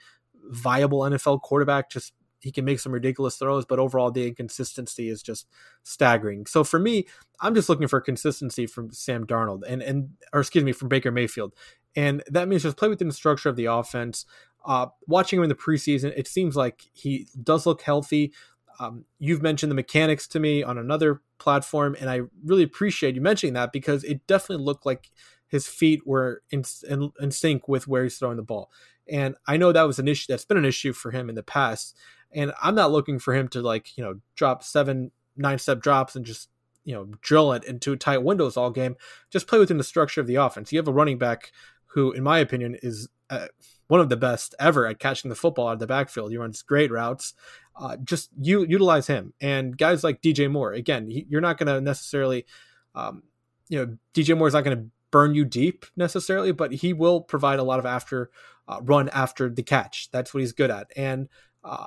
viable 0.49 1.01
NFL 1.01 1.43
quarterback 1.43 1.91
just 1.91 2.13
he 2.41 2.51
can 2.51 2.65
make 2.65 2.81
some 2.81 2.93
ridiculous 2.93 3.37
throws, 3.37 3.65
but 3.65 3.79
overall 3.79 4.11
the 4.11 4.27
inconsistency 4.27 5.09
is 5.09 5.23
just 5.23 5.47
staggering. 5.83 6.47
So 6.47 6.65
for 6.65 6.79
me, 6.79 7.07
I'm 7.41 7.55
just 7.55 7.69
looking 7.69 7.89
for 7.89 8.01
consistency 8.01 8.67
from 8.67 8.93
Sam 8.93 9.27
Darnold 9.27 9.63
and 9.67 9.83
and 9.83 10.11
or 10.33 10.41
excuse 10.41 10.65
me 10.65 10.73
from 10.73 10.89
Baker 10.89 11.11
Mayfield, 11.11 11.55
and 11.95 12.23
that 12.29 12.49
means 12.49 12.63
just 12.63 12.77
play 12.77 12.89
within 12.89 13.09
the 13.09 13.15
structure 13.15 13.49
of 13.49 13.57
the 13.57 13.67
offense. 13.67 14.27
Uh, 14.65 14.87
watching 15.07 15.39
him 15.39 15.45
in 15.45 15.49
the 15.49 15.55
preseason, 15.55 16.13
it 16.17 16.29
seems 16.29 16.55
like 16.55 16.85
he 16.93 17.27
does 17.43 17.65
look 17.65 17.83
healthy. 17.83 18.33
Um, 18.79 19.05
you've 19.19 19.43
mentioned 19.43 19.71
the 19.71 19.77
mechanics 19.77 20.27
to 20.29 20.41
me 20.41 20.63
on 20.63 20.79
another 20.79 21.23
platform, 21.39 21.97
and 22.01 22.11
I 22.11 22.23
really 22.45 22.63
appreciate 22.63 23.15
you 23.15 23.21
mentioning 23.21 23.55
that 23.55 23.73
because 23.73 24.05
it 24.05 24.27
definitely 24.27 24.65
looked 24.65 24.87
like 24.87 25.11
his 25.51 25.67
feet 25.67 26.07
were 26.07 26.43
in, 26.51 26.65
in, 26.89 27.11
in 27.21 27.31
sync 27.31 27.69
with 27.69 27.89
where 27.89 28.05
he's 28.05 28.19
throwing 28.19 28.37
the 28.37 28.43
ball. 28.43 28.71
And 29.11 29.35
I 29.47 29.57
know 29.57 29.73
that 29.73 29.83
was 29.87 29.99
an 29.99 30.09
issue 30.09 30.27
that's 30.29 30.45
been 30.45 30.57
an 30.57 30.65
issue 30.65 30.93
for 30.93 31.11
him 31.11 31.29
in 31.29 31.35
the 31.35 31.43
past. 31.43 31.97
And 32.33 32.53
I'm 32.63 32.75
not 32.75 32.93
looking 32.93 33.19
for 33.19 33.35
him 33.35 33.49
to 33.49 33.63
like, 33.63 33.97
you 33.97 34.05
know, 34.05 34.21
drop 34.37 34.63
seven, 34.63 35.11
nine 35.37 35.59
step 35.59 35.81
drops 35.81 36.15
and 36.17 36.25
just, 36.25 36.49
you 36.85 36.95
know, 36.95 37.07
drill 37.21 37.53
it 37.53 37.65
into 37.65 37.97
tight 37.97 38.23
windows 38.23 38.57
all 38.57 38.71
game. 38.71 38.97
Just 39.31 39.47
play 39.47 39.59
within 39.59 39.79
the 39.79 39.85
structure 39.85 40.21
of 40.21 40.27
the 40.27 40.37
offense. 40.37 40.73
You 40.73 40.79
have 40.79 40.89
a 40.89 40.93
running 40.93 41.19
back 41.19 41.53
who, 41.87 42.13
in 42.13 42.23
my 42.23 42.39
opinion, 42.39 42.77
is 42.83 43.09
uh, 43.31 43.49
one 43.89 44.01
of 44.01 44.09
the 44.09 44.17
best 44.17 44.55
ever 44.61 44.87
at 44.87 44.99
catching 44.99 45.29
the 45.29 45.35
football 45.35 45.69
out 45.69 45.75
of 45.75 45.79
the 45.81 45.87
backfield. 45.87 46.31
He 46.31 46.37
runs 46.37 46.63
great 46.63 46.91
routes. 46.91 47.35
Uh, 47.77 47.97
just 47.97 48.31
you 48.41 48.65
utilize 48.69 49.07
him 49.07 49.33
and 49.41 49.77
guys 49.77 50.05
like 50.05 50.23
DJ 50.23 50.51
Moore. 50.51 50.73
Again, 50.73 51.11
he, 51.11 51.27
you're 51.29 51.41
not 51.41 51.59
going 51.59 51.67
to 51.67 51.81
necessarily, 51.81 52.47
um, 52.95 53.23
you 53.69 53.79
know, 53.79 53.97
DJ 54.15 54.37
Moore 54.37 54.49
is 54.49 54.55
not 54.55 54.65
going 54.65 54.77
to 54.77 54.85
burn 55.11 55.35
you 55.35 55.45
deep 55.45 55.87
necessarily, 55.97 56.53
but 56.53 56.73
he 56.73 56.93
will 56.93 57.21
provide 57.21 57.59
a 57.59 57.65
lot 57.65 57.79
of 57.79 57.87
after 57.87 58.31
uh, 58.69 58.81
run 58.83 59.09
after 59.09 59.49
the 59.49 59.63
catch. 59.63 60.09
That's 60.13 60.33
what 60.33 60.41
he's 60.41 60.53
good 60.53 60.71
at. 60.71 60.93
And 60.97 61.29
uh, 61.65 61.87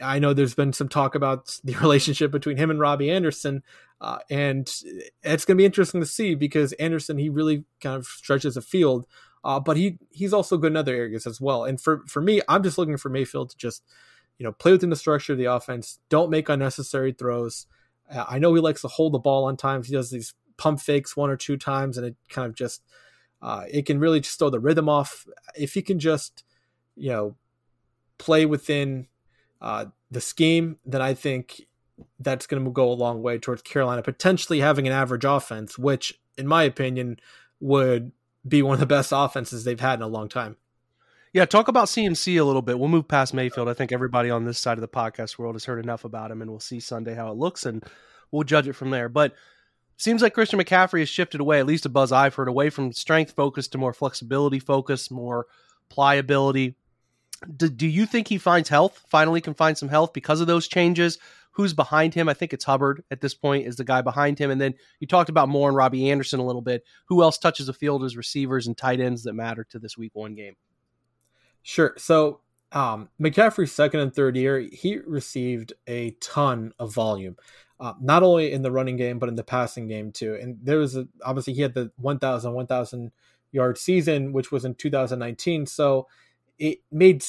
I 0.00 0.18
know 0.18 0.32
there's 0.32 0.54
been 0.54 0.72
some 0.72 0.88
talk 0.88 1.14
about 1.14 1.58
the 1.64 1.74
relationship 1.80 2.30
between 2.30 2.56
him 2.56 2.70
and 2.70 2.80
Robbie 2.80 3.10
Anderson, 3.10 3.62
uh, 4.00 4.18
and 4.28 4.66
it's 5.22 5.44
going 5.44 5.56
to 5.56 5.60
be 5.60 5.64
interesting 5.64 6.00
to 6.00 6.06
see 6.06 6.34
because 6.34 6.72
Anderson 6.74 7.18
he 7.18 7.28
really 7.28 7.64
kind 7.80 7.96
of 7.96 8.06
stretches 8.06 8.56
a 8.56 8.62
field, 8.62 9.06
uh, 9.44 9.60
but 9.60 9.76
he 9.76 9.98
he's 10.10 10.32
also 10.32 10.56
good 10.56 10.72
in 10.72 10.76
other 10.76 10.94
areas 10.94 11.26
as 11.26 11.40
well. 11.40 11.64
And 11.64 11.80
for 11.80 12.02
for 12.06 12.20
me, 12.20 12.40
I'm 12.48 12.62
just 12.62 12.78
looking 12.78 12.96
for 12.96 13.08
Mayfield 13.08 13.50
to 13.50 13.56
just 13.56 13.82
you 14.38 14.44
know 14.44 14.52
play 14.52 14.72
within 14.72 14.90
the 14.90 14.96
structure 14.96 15.32
of 15.32 15.38
the 15.38 15.44
offense, 15.46 15.98
don't 16.08 16.30
make 16.30 16.48
unnecessary 16.48 17.12
throws. 17.12 17.66
Uh, 18.10 18.24
I 18.28 18.38
know 18.38 18.54
he 18.54 18.60
likes 18.60 18.82
to 18.82 18.88
hold 18.88 19.12
the 19.12 19.18
ball 19.18 19.44
on 19.44 19.56
times. 19.56 19.86
He 19.86 19.94
does 19.94 20.10
these 20.10 20.34
pump 20.56 20.80
fakes 20.80 21.16
one 21.16 21.30
or 21.30 21.36
two 21.36 21.56
times, 21.56 21.96
and 21.96 22.06
it 22.06 22.16
kind 22.28 22.46
of 22.46 22.54
just 22.54 22.82
uh, 23.40 23.64
it 23.70 23.86
can 23.86 24.00
really 24.00 24.20
just 24.20 24.38
throw 24.38 24.50
the 24.50 24.60
rhythm 24.60 24.88
off. 24.88 25.26
If 25.56 25.74
he 25.74 25.82
can 25.82 25.98
just 25.98 26.44
you 26.96 27.10
know 27.10 27.36
play 28.18 28.46
within 28.46 29.06
uh, 29.60 29.86
the 30.10 30.20
scheme, 30.20 30.78
then 30.84 31.02
I 31.02 31.14
think 31.14 31.62
that's 32.18 32.46
going 32.46 32.64
to 32.64 32.70
go 32.70 32.90
a 32.90 32.92
long 32.92 33.22
way 33.22 33.38
towards 33.38 33.62
Carolina 33.62 34.02
potentially 34.02 34.60
having 34.60 34.86
an 34.86 34.92
average 34.92 35.24
offense, 35.24 35.78
which, 35.78 36.20
in 36.36 36.46
my 36.46 36.64
opinion, 36.64 37.18
would 37.60 38.12
be 38.46 38.62
one 38.62 38.74
of 38.74 38.80
the 38.80 38.86
best 38.86 39.12
offenses 39.14 39.64
they've 39.64 39.80
had 39.80 39.98
in 39.98 40.02
a 40.02 40.08
long 40.08 40.28
time. 40.28 40.56
Yeah, 41.32 41.46
talk 41.46 41.66
about 41.66 41.88
CMC 41.88 42.38
a 42.38 42.44
little 42.44 42.62
bit. 42.62 42.78
We'll 42.78 42.88
move 42.88 43.08
past 43.08 43.34
Mayfield. 43.34 43.68
I 43.68 43.74
think 43.74 43.90
everybody 43.90 44.30
on 44.30 44.44
this 44.44 44.58
side 44.58 44.78
of 44.78 44.82
the 44.82 44.88
podcast 44.88 45.36
world 45.36 45.56
has 45.56 45.64
heard 45.64 45.82
enough 45.82 46.04
about 46.04 46.30
him, 46.30 46.40
and 46.40 46.50
we'll 46.50 46.60
see 46.60 46.78
Sunday 46.78 47.14
how 47.14 47.30
it 47.30 47.36
looks, 47.36 47.66
and 47.66 47.82
we'll 48.30 48.44
judge 48.44 48.68
it 48.68 48.74
from 48.74 48.90
there. 48.90 49.08
But 49.08 49.34
seems 49.96 50.22
like 50.22 50.34
Christian 50.34 50.60
McCaffrey 50.60 51.00
has 51.00 51.08
shifted 51.08 51.40
away, 51.40 51.58
at 51.58 51.66
least 51.66 51.86
a 51.86 51.88
buzz 51.88 52.12
I've 52.12 52.36
heard, 52.36 52.46
away 52.46 52.70
from 52.70 52.92
strength 52.92 53.32
focus 53.32 53.66
to 53.68 53.78
more 53.78 53.92
flexibility 53.92 54.60
focus, 54.60 55.10
more 55.10 55.46
pliability. 55.88 56.76
Do, 57.44 57.68
do 57.68 57.86
you 57.86 58.06
think 58.06 58.28
he 58.28 58.38
finds 58.38 58.68
health? 58.68 59.04
Finally, 59.08 59.40
can 59.40 59.54
find 59.54 59.76
some 59.76 59.88
health 59.88 60.12
because 60.12 60.40
of 60.40 60.46
those 60.46 60.68
changes? 60.68 61.18
Who's 61.52 61.72
behind 61.72 62.14
him? 62.14 62.28
I 62.28 62.34
think 62.34 62.52
it's 62.52 62.64
Hubbard 62.64 63.04
at 63.10 63.20
this 63.20 63.34
point 63.34 63.66
is 63.66 63.76
the 63.76 63.84
guy 63.84 64.02
behind 64.02 64.38
him. 64.38 64.50
And 64.50 64.60
then 64.60 64.74
you 64.98 65.06
talked 65.06 65.30
about 65.30 65.48
Moore 65.48 65.68
and 65.68 65.76
Robbie 65.76 66.10
Anderson 66.10 66.40
a 66.40 66.44
little 66.44 66.62
bit. 66.62 66.84
Who 67.06 67.22
else 67.22 67.38
touches 67.38 67.66
the 67.66 67.72
field 67.72 68.02
as 68.02 68.16
receivers 68.16 68.66
and 68.66 68.76
tight 68.76 69.00
ends 69.00 69.22
that 69.22 69.34
matter 69.34 69.64
to 69.70 69.78
this 69.78 69.96
Week 69.96 70.10
One 70.14 70.34
game? 70.34 70.56
Sure. 71.62 71.94
So 71.96 72.40
um, 72.72 73.08
McCaffrey's 73.20 73.70
second 73.70 74.00
and 74.00 74.12
third 74.12 74.36
year, 74.36 74.58
he 74.58 74.98
received 74.98 75.72
a 75.86 76.10
ton 76.20 76.72
of 76.80 76.92
volume, 76.92 77.36
uh, 77.78 77.94
not 78.00 78.24
only 78.24 78.50
in 78.52 78.62
the 78.62 78.72
running 78.72 78.96
game 78.96 79.20
but 79.20 79.28
in 79.28 79.36
the 79.36 79.44
passing 79.44 79.86
game 79.86 80.10
too. 80.10 80.36
And 80.40 80.58
there 80.60 80.78
was 80.78 80.96
a, 80.96 81.06
obviously 81.24 81.54
he 81.54 81.62
had 81.62 81.74
the 81.74 81.92
1,000 81.98 82.52
1,000 82.52 83.12
yard 83.52 83.78
season, 83.78 84.32
which 84.32 84.50
was 84.50 84.64
in 84.64 84.74
2019. 84.74 85.66
So 85.66 86.08
it 86.58 86.78
made 86.92 87.24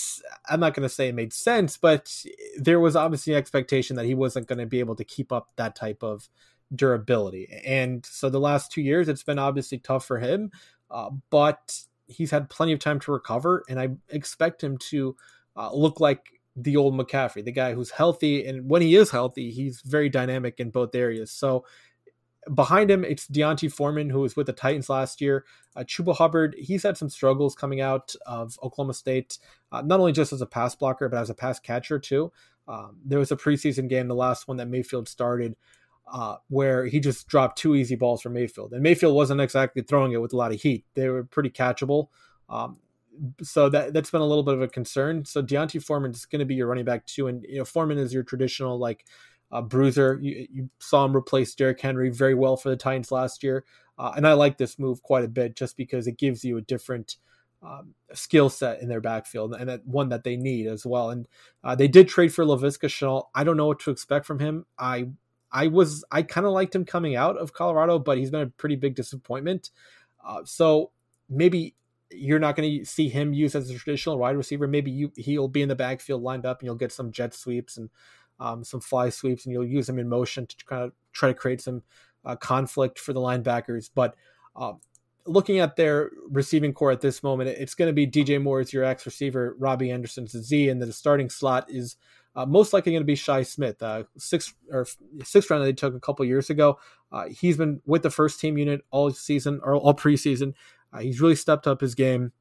I'm 0.50 0.60
not 0.60 0.74
going 0.74 0.88
to 0.88 0.94
say 0.94 1.10
it 1.10 1.15
made 1.15 1.34
sense, 1.34 1.77
but 1.77 2.24
there 2.58 2.79
was 2.79 2.96
obviously 2.96 3.34
an 3.34 3.39
expectation 3.39 3.96
that 3.96 4.05
he 4.05 4.15
wasn't 4.15 4.48
going 4.48 4.60
to 4.60 4.65
be 4.65 4.79
able 4.79 4.96
to 4.96 5.03
keep 5.03 5.32
up 5.32 5.50
that 5.55 5.75
type 5.75 6.03
of 6.03 6.29
durability. 6.74 7.48
And 7.65 8.05
so 8.05 8.29
the 8.29 8.39
last 8.39 8.72
two 8.72 8.82
years, 8.82 9.08
it's 9.08 9.24
been 9.24 9.39
obviously 9.39 9.77
tough 9.77 10.05
for 10.05 10.20
him, 10.20 10.51
uh, 10.91 11.10
but 11.29 11.79
he's 12.08 12.32
had 12.32 12.50
plenty 12.50 12.74
of 12.74 12.79
time 12.79 13.00
to 13.01 13.12
recover, 13.12 13.63
and 13.67 13.79
I 13.79 13.89
expect 14.10 14.63
him 14.63 14.77
to 14.89 15.15
uh, 15.55 15.74
look 15.74 16.00
like 16.00 16.39
the 16.55 16.77
old 16.77 16.94
McCaffrey, 16.94 17.44
the 17.44 17.51
guy 17.51 17.74
who's 17.74 17.91
healthy, 17.91 18.46
and 18.46 18.70
when 18.70 18.82
he 18.82 18.96
is 18.96 19.12
healthy, 19.12 19.51
he's 19.51 19.82
very 19.82 20.10
dynamic 20.10 20.60
in 20.60 20.70
both 20.70 20.96
areas. 20.96 21.32
So 21.32 21.65
behind 22.53 22.91
him, 22.91 23.03
it's 23.03 23.27
D'Onta 23.27 23.71
Foreman, 23.71 24.09
who 24.09 24.21
was 24.21 24.35
with 24.35 24.47
the 24.47 24.53
Titans 24.53 24.89
last 24.89 25.21
year. 25.21 25.45
Uh, 25.75 25.81
Chuba 25.81 26.15
Hubbard, 26.15 26.55
he's 26.57 26.83
had 26.83 26.97
some 26.97 27.09
struggles 27.09 27.55
coming 27.55 27.81
out 27.81 28.15
of 28.25 28.57
Oklahoma 28.63 28.93
State, 28.93 29.39
uh, 29.71 29.81
not 29.81 29.99
only 29.99 30.11
just 30.11 30.33
as 30.33 30.41
a 30.41 30.45
pass 30.45 30.75
blocker, 30.75 31.09
but 31.09 31.19
as 31.19 31.29
a 31.29 31.35
pass 31.35 31.59
catcher, 31.59 31.99
too. 31.99 32.31
Um, 32.67 32.97
there 33.03 33.19
was 33.19 33.31
a 33.31 33.35
preseason 33.35 33.89
game, 33.89 34.07
the 34.07 34.15
last 34.15 34.47
one 34.47 34.57
that 34.57 34.67
Mayfield 34.67 35.07
started, 35.07 35.55
uh, 36.11 36.37
where 36.49 36.85
he 36.85 36.99
just 36.99 37.27
dropped 37.27 37.57
two 37.57 37.75
easy 37.75 37.95
balls 37.95 38.21
for 38.21 38.29
Mayfield. 38.29 38.73
And 38.73 38.83
Mayfield 38.83 39.15
wasn't 39.15 39.41
exactly 39.41 39.81
throwing 39.81 40.13
it 40.13 40.21
with 40.21 40.33
a 40.33 40.37
lot 40.37 40.53
of 40.53 40.61
heat, 40.61 40.85
they 40.93 41.09
were 41.09 41.23
pretty 41.23 41.49
catchable. 41.49 42.07
Um, 42.49 42.77
so 43.41 43.69
that 43.69 43.93
that's 43.93 44.11
been 44.11 44.21
a 44.21 44.25
little 44.25 44.43
bit 44.43 44.55
of 44.55 44.61
a 44.61 44.67
concern. 44.67 45.25
So 45.25 45.41
D'Onta 45.41 45.81
Foreman 45.81 46.11
is 46.11 46.25
going 46.25 46.39
to 46.39 46.45
be 46.45 46.55
your 46.55 46.67
running 46.67 46.85
back 46.85 47.05
too, 47.05 47.27
and 47.27 47.43
you 47.47 47.59
know 47.59 47.65
Foreman 47.65 47.97
is 47.97 48.13
your 48.13 48.23
traditional 48.23 48.77
like 48.77 49.05
uh, 49.55 49.62
bruiser. 49.62 50.19
You, 50.21 50.47
you, 50.51 50.69
saw 50.79 51.05
him 51.05 51.15
replace 51.15 51.55
Derrick 51.55 51.79
Henry 51.79 52.09
very 52.09 52.35
well 52.35 52.57
for 52.57 52.69
the 52.69 52.75
Titans 52.75 53.12
last 53.12 53.43
year. 53.43 53.63
Uh, 53.97 54.12
and 54.15 54.27
I 54.27 54.33
like 54.33 54.57
this 54.57 54.77
move 54.77 55.01
quite 55.01 55.24
a 55.24 55.29
bit 55.29 55.55
just 55.55 55.77
because 55.77 56.07
it 56.07 56.17
gives 56.17 56.43
you 56.43 56.57
a 56.57 56.62
different 56.62 57.15
um, 57.63 57.95
skill 58.13 58.50
set 58.50 58.81
in 58.81 58.89
their 58.89 59.00
backfield 59.00 59.53
and 59.53 59.69
that 59.69 59.85
one 59.88 60.09
that 60.09 60.25
they 60.25 60.35
need 60.35 60.67
as 60.67 60.85
well. 60.85 61.09
And 61.09 61.27
uh, 61.63 61.75
they 61.75 61.88
did 61.88 62.09
trade 62.09 62.33
for 62.33 62.43
Laviska 62.43 62.89
Shenault. 62.89 63.27
I 63.33 63.43
don't 63.45 63.55
know 63.55 63.67
what 63.67 63.79
to 63.81 63.91
expect 63.91 64.25
from 64.25 64.39
him. 64.39 64.65
I 64.77 65.07
I 65.51 65.67
was 65.67 66.03
I 66.12 66.21
kind 66.21 66.45
of 66.45 66.51
liked 66.51 66.75
him 66.75 66.83
coming 66.83 67.15
out 67.15 67.38
of 67.38 67.53
Colorado, 67.53 67.97
but 67.97 68.17
he's 68.17 68.31
been 68.31 68.41
a 68.41 68.47
pretty 68.47 68.75
big 68.75 68.95
disappointment. 68.95 69.69
Uh, 70.24 70.41
so 70.43 70.91
maybe 71.29 71.75
you're 72.12 72.39
not 72.39 72.55
going 72.55 72.79
to 72.79 72.85
see 72.85 73.07
him 73.07 73.33
used 73.33 73.55
as 73.55 73.69
a 73.69 73.77
traditional 73.77 74.17
wide 74.17 74.35
receiver. 74.35 74.67
Maybe 74.67 74.91
you, 74.91 75.12
he'll 75.15 75.47
be 75.47 75.62
in 75.62 75.69
the 75.69 75.75
backfield 75.75 76.21
lined 76.21 76.45
up, 76.45 76.59
and 76.59 76.67
you'll 76.67 76.75
get 76.75 76.91
some 76.91 77.12
jet 77.12 77.33
sweeps 77.33 77.77
and 77.77 77.89
um, 78.39 78.63
some 78.63 78.81
fly 78.81 79.09
sweeps, 79.09 79.45
and 79.45 79.53
you'll 79.53 79.65
use 79.65 79.87
them 79.87 79.99
in 79.99 80.09
motion 80.09 80.45
to 80.47 80.65
kind 80.65 80.83
of 80.83 80.91
try 81.13 81.29
to 81.29 81.35
create 81.35 81.61
some 81.61 81.83
uh, 82.25 82.35
conflict 82.35 82.99
for 82.99 83.13
the 83.13 83.19
linebackers. 83.19 83.89
But 83.93 84.15
uh, 84.55 84.73
looking 85.25 85.59
at 85.59 85.75
their 85.75 86.11
receiving 86.29 86.73
core 86.73 86.91
at 86.91 87.01
this 87.01 87.23
moment, 87.23 87.49
it's 87.49 87.75
going 87.75 87.89
to 87.89 87.93
be 87.93 88.07
DJ 88.07 88.41
Moore 88.41 88.59
as 88.59 88.73
your 88.73 88.83
X 88.83 89.05
receiver, 89.05 89.55
Robbie 89.57 89.91
Anderson's 89.91 90.31
Z, 90.31 90.69
and 90.69 90.81
the 90.81 90.91
starting 90.93 91.29
slot 91.29 91.69
is 91.69 91.97
uh, 92.35 92.45
most 92.45 92.73
likely 92.73 92.91
going 92.91 93.01
to 93.01 93.05
be 93.05 93.15
Shi 93.15 93.43
Smith, 93.43 93.81
uh, 93.81 94.03
six 94.17 94.53
or 94.69 94.85
sixth 95.23 95.49
round 95.49 95.61
that 95.61 95.67
they 95.67 95.73
took 95.73 95.95
a 95.95 95.99
couple 95.99 96.25
years 96.25 96.49
ago. 96.49 96.77
Uh, 97.11 97.29
he's 97.29 97.57
been 97.57 97.81
with 97.85 98.03
the 98.03 98.09
first 98.09 98.39
team 98.39 98.57
unit 98.57 98.81
all 98.91 99.09
season 99.11 99.61
or 99.63 99.75
all 99.75 99.93
preseason. 99.93 100.53
Uh, 100.91 100.99
he's 100.99 101.21
really 101.21 101.35
stepped 101.35 101.65
up 101.65 101.81
his 101.81 101.95
game. 101.95 102.33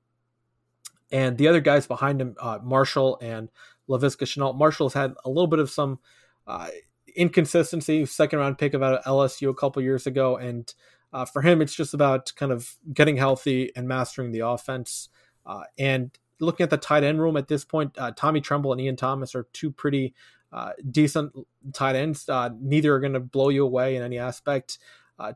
And 1.13 1.39
the 1.39 1.47
other 1.47 1.61
guys 1.61 1.87
behind 1.87 2.21
him, 2.21 2.35
uh, 2.41 2.59
Marshall 2.61 3.19
and 3.23 3.51
Laviska 3.89 4.25
Shenault. 4.25 4.57
Marshall's 4.57 4.95
had 4.95 5.15
a 5.25 5.29
little 5.29 5.47
bit 5.47 5.59
of 5.59 5.71
some 5.71 5.99
uh, 6.47 6.69
inconsistency, 7.17 8.07
second 8.07 8.39
round 8.39 8.59
pick 8.59 8.75
about 8.75 9.05
LSU 9.05 9.51
a 9.51 9.55
couple 9.55 9.83
years 9.83 10.07
ago. 10.07 10.37
And 10.37 10.73
uh, 11.13 11.25
for 11.25 11.43
him, 11.43 11.63
it's 11.63 11.75
just 11.75 11.95
about 11.95 12.33
kind 12.37 12.53
of 12.53 12.77
getting 12.93 13.17
healthy 13.17 13.73
and 13.77 13.87
mastering 13.87 14.33
the 14.33 14.41
offense. 14.41 15.09
Uh, 15.47 15.63
and 15.79 16.11
looking 16.41 16.65
at 16.65 16.71
the 16.71 16.77
tight 16.77 17.05
end 17.05 17.21
room 17.21 17.37
at 17.37 17.49
this 17.49 17.65
point, 17.65 17.97
uh, 17.99 18.11
Tommy 18.17 18.41
Tremble 18.41 18.73
and 18.73 18.81
Ian 18.81 18.97
Thomas 18.97 19.35
are 19.35 19.47
two 19.53 19.71
pretty 19.71 20.15
uh, 20.53 20.73
decent 20.91 21.33
tight 21.73 21.97
ends. 21.97 22.29
Uh, 22.29 22.51
neither 22.61 22.95
are 22.95 23.01
going 23.01 23.13
to 23.13 23.21
blow 23.21 23.49
you 23.49 23.65
away 23.65 23.97
in 23.97 24.03
any 24.03 24.19
aspect. 24.19 24.79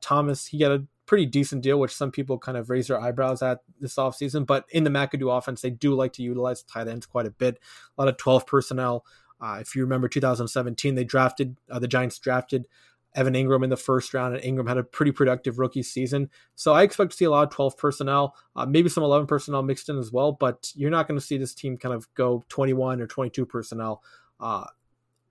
Thomas, 0.01 0.47
he 0.47 0.59
got 0.59 0.73
a 0.73 0.85
pretty 1.09 1.27
decent 1.27 1.63
deal, 1.63 1.81
which 1.81 1.95
some 1.95 2.13
people 2.13 2.39
kind 2.39 2.57
of 2.57 2.71
raise 2.71 2.87
their 2.87 3.01
eyebrows 3.01 3.43
at 3.43 3.63
this 3.81 3.97
offseason. 3.97 4.47
But 4.47 4.67
in 4.71 4.85
the 4.85 4.91
McAdoo 4.91 5.37
offense, 5.37 5.63
they 5.63 5.71
do 5.71 5.95
like 5.95 6.13
to 6.13 6.23
utilize 6.23 6.63
tight 6.63 6.87
ends 6.87 7.07
quite 7.07 7.27
a 7.27 7.31
bit. 7.31 7.59
A 7.97 8.01
lot 8.01 8.09
of 8.09 8.19
12 8.19 8.47
personnel. 8.47 9.05
Uh, 9.41 9.59
if 9.61 9.75
you 9.75 9.83
remember 9.83 10.09
2017, 10.09 10.95
they 10.95 11.05
drafted, 11.05 11.57
uh, 11.71 11.79
the 11.79 11.89
Giants 11.89 12.19
drafted 12.19 12.67
Evan 13.15 13.35
Engram 13.35 13.65
in 13.65 13.71
the 13.71 13.77
first 13.77 14.13
round, 14.13 14.37
and 14.37 14.45
Engram 14.45 14.69
had 14.69 14.77
a 14.77 14.85
pretty 14.85 15.13
productive 15.13 15.59
rookie 15.59 15.83
season. 15.83 16.29
So 16.55 16.75
I 16.75 16.83
expect 16.83 17.13
to 17.13 17.17
see 17.17 17.25
a 17.25 17.31
lot 17.31 17.45
of 17.45 17.51
12 17.51 17.77
personnel, 17.77 18.37
uh, 18.55 18.67
maybe 18.67 18.89
some 18.89 19.03
11 19.03 19.27
personnel 19.27 19.63
mixed 19.63 19.89
in 19.89 19.99
as 19.99 20.13
well, 20.13 20.33
but 20.33 20.71
you're 20.75 20.91
not 20.91 21.09
going 21.09 21.19
to 21.19 21.25
see 21.25 21.39
this 21.39 21.55
team 21.55 21.79
kind 21.79 21.95
of 21.95 22.13
go 22.15 22.45
21 22.49 23.01
or 23.01 23.07
22 23.07 23.47
personnel 23.47 24.03
uh, 24.41 24.67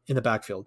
in 0.08 0.16
the 0.16 0.22
backfield. 0.22 0.66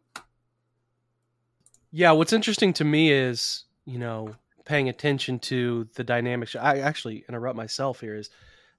Yeah, 1.91 2.13
what's 2.13 2.33
interesting 2.33 2.73
to 2.75 2.85
me 2.85 3.11
is, 3.11 3.65
you 3.85 3.99
know, 3.99 4.37
paying 4.65 4.89
attention 4.89 5.39
to 5.41 5.89
the 5.95 6.05
dynamics. 6.05 6.55
I 6.57 6.79
actually 6.79 7.25
interrupt 7.29 7.57
myself 7.57 8.01
here. 8.01 8.17
Is 8.17 8.31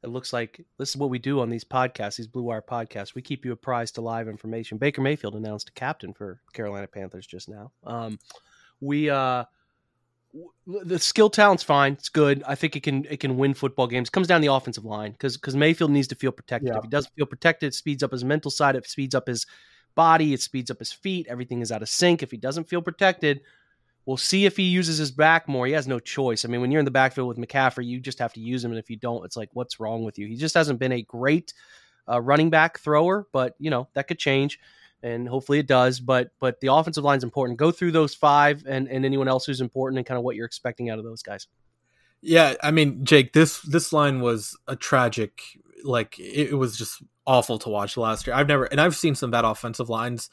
it 0.03 0.09
looks 0.09 0.33
like 0.33 0.65
this 0.77 0.89
is 0.89 0.97
what 0.97 1.09
we 1.09 1.19
do 1.19 1.41
on 1.41 1.49
these 1.49 1.63
podcasts, 1.63 2.17
these 2.17 2.27
Blue 2.27 2.43
Wire 2.43 2.61
podcasts. 2.61 3.13
We 3.13 3.21
keep 3.21 3.45
you 3.45 3.51
apprised 3.51 3.95
to 3.95 4.01
live 4.01 4.27
information. 4.27 4.77
Baker 4.77 5.01
Mayfield 5.01 5.35
announced 5.35 5.69
a 5.69 5.73
captain 5.73 6.13
for 6.13 6.41
Carolina 6.53 6.87
Panthers 6.87 7.27
just 7.27 7.47
now. 7.47 7.71
Um, 7.83 8.17
we 8.79 9.09
uh, 9.09 9.45
the 10.65 10.97
skill 10.97 11.29
talent's 11.29 11.63
fine. 11.63 11.93
It's 11.93 12.09
good. 12.09 12.43
I 12.47 12.55
think 12.55 12.75
it 12.75 12.83
can 12.83 13.05
it 13.09 13.19
can 13.19 13.37
win 13.37 13.53
football 13.53 13.87
games. 13.87 14.09
It 14.09 14.11
comes 14.11 14.27
down 14.27 14.41
the 14.41 14.53
offensive 14.53 14.85
line 14.85 15.11
because 15.11 15.37
because 15.37 15.55
Mayfield 15.55 15.91
needs 15.91 16.07
to 16.07 16.15
feel 16.15 16.31
protected. 16.31 16.69
Yeah. 16.69 16.77
If 16.77 16.83
he 16.83 16.89
doesn't 16.89 17.13
feel 17.15 17.25
protected, 17.27 17.67
it 17.67 17.75
speeds 17.75 18.01
up 18.01 18.11
his 18.11 18.23
mental 18.23 18.49
side. 18.49 18.75
It 18.75 18.87
speeds 18.87 19.13
up 19.13 19.27
his 19.27 19.45
body. 19.93 20.33
It 20.33 20.41
speeds 20.41 20.71
up 20.71 20.79
his 20.79 20.91
feet. 20.91 21.27
Everything 21.29 21.61
is 21.61 21.71
out 21.71 21.81
of 21.81 21.89
sync. 21.89 22.23
If 22.23 22.31
he 22.31 22.37
doesn't 22.37 22.69
feel 22.69 22.81
protected, 22.81 23.41
We'll 24.05 24.17
see 24.17 24.45
if 24.45 24.57
he 24.57 24.63
uses 24.63 24.97
his 24.97 25.11
back 25.11 25.47
more. 25.47 25.67
He 25.67 25.73
has 25.73 25.87
no 25.87 25.99
choice. 25.99 26.43
I 26.43 26.47
mean, 26.47 26.61
when 26.61 26.71
you're 26.71 26.79
in 26.79 26.85
the 26.85 26.91
backfield 26.91 27.27
with 27.27 27.37
McCaffrey, 27.37 27.85
you 27.85 27.99
just 27.99 28.19
have 28.19 28.33
to 28.33 28.39
use 28.39 28.63
him, 28.63 28.71
and 28.71 28.79
if 28.79 28.89
you 28.89 28.97
don't, 28.97 29.23
it's 29.25 29.37
like, 29.37 29.49
what's 29.53 29.79
wrong 29.79 30.03
with 30.03 30.17
you? 30.17 30.27
He 30.27 30.35
just 30.35 30.55
hasn't 30.55 30.79
been 30.79 30.91
a 30.91 31.03
great 31.03 31.53
uh, 32.09 32.19
running 32.19 32.49
back 32.49 32.79
thrower, 32.79 33.27
but 33.31 33.55
you 33.59 33.69
know 33.69 33.87
that 33.93 34.07
could 34.07 34.19
change, 34.19 34.59
and 35.03 35.27
hopefully 35.27 35.59
it 35.59 35.67
does. 35.67 35.99
But 35.99 36.31
but 36.39 36.59
the 36.61 36.73
offensive 36.73 37.03
line 37.03 37.17
is 37.17 37.23
important. 37.23 37.59
Go 37.59 37.71
through 37.71 37.91
those 37.91 38.15
five, 38.15 38.63
and 38.67 38.87
and 38.87 39.05
anyone 39.05 39.27
else 39.27 39.45
who's 39.45 39.61
important, 39.61 39.99
and 39.99 40.05
kind 40.05 40.17
of 40.17 40.23
what 40.23 40.35
you're 40.35 40.45
expecting 40.45 40.89
out 40.89 40.99
of 40.99 41.05
those 41.05 41.21
guys. 41.21 41.47
Yeah, 42.21 42.53
I 42.61 42.71
mean, 42.71 43.05
Jake, 43.05 43.33
this 43.33 43.61
this 43.61 43.93
line 43.93 44.21
was 44.21 44.57
a 44.67 44.75
tragic. 44.75 45.41
Like 45.83 46.19
it, 46.19 46.51
it 46.51 46.55
was 46.57 46.77
just 46.77 47.01
awful 47.25 47.57
to 47.59 47.69
watch 47.69 47.97
last 47.97 48.27
year. 48.27 48.35
I've 48.35 48.47
never, 48.47 48.65
and 48.65 48.79
I've 48.79 48.95
seen 48.95 49.15
some 49.15 49.31
bad 49.31 49.45
offensive 49.45 49.89
lines, 49.89 50.29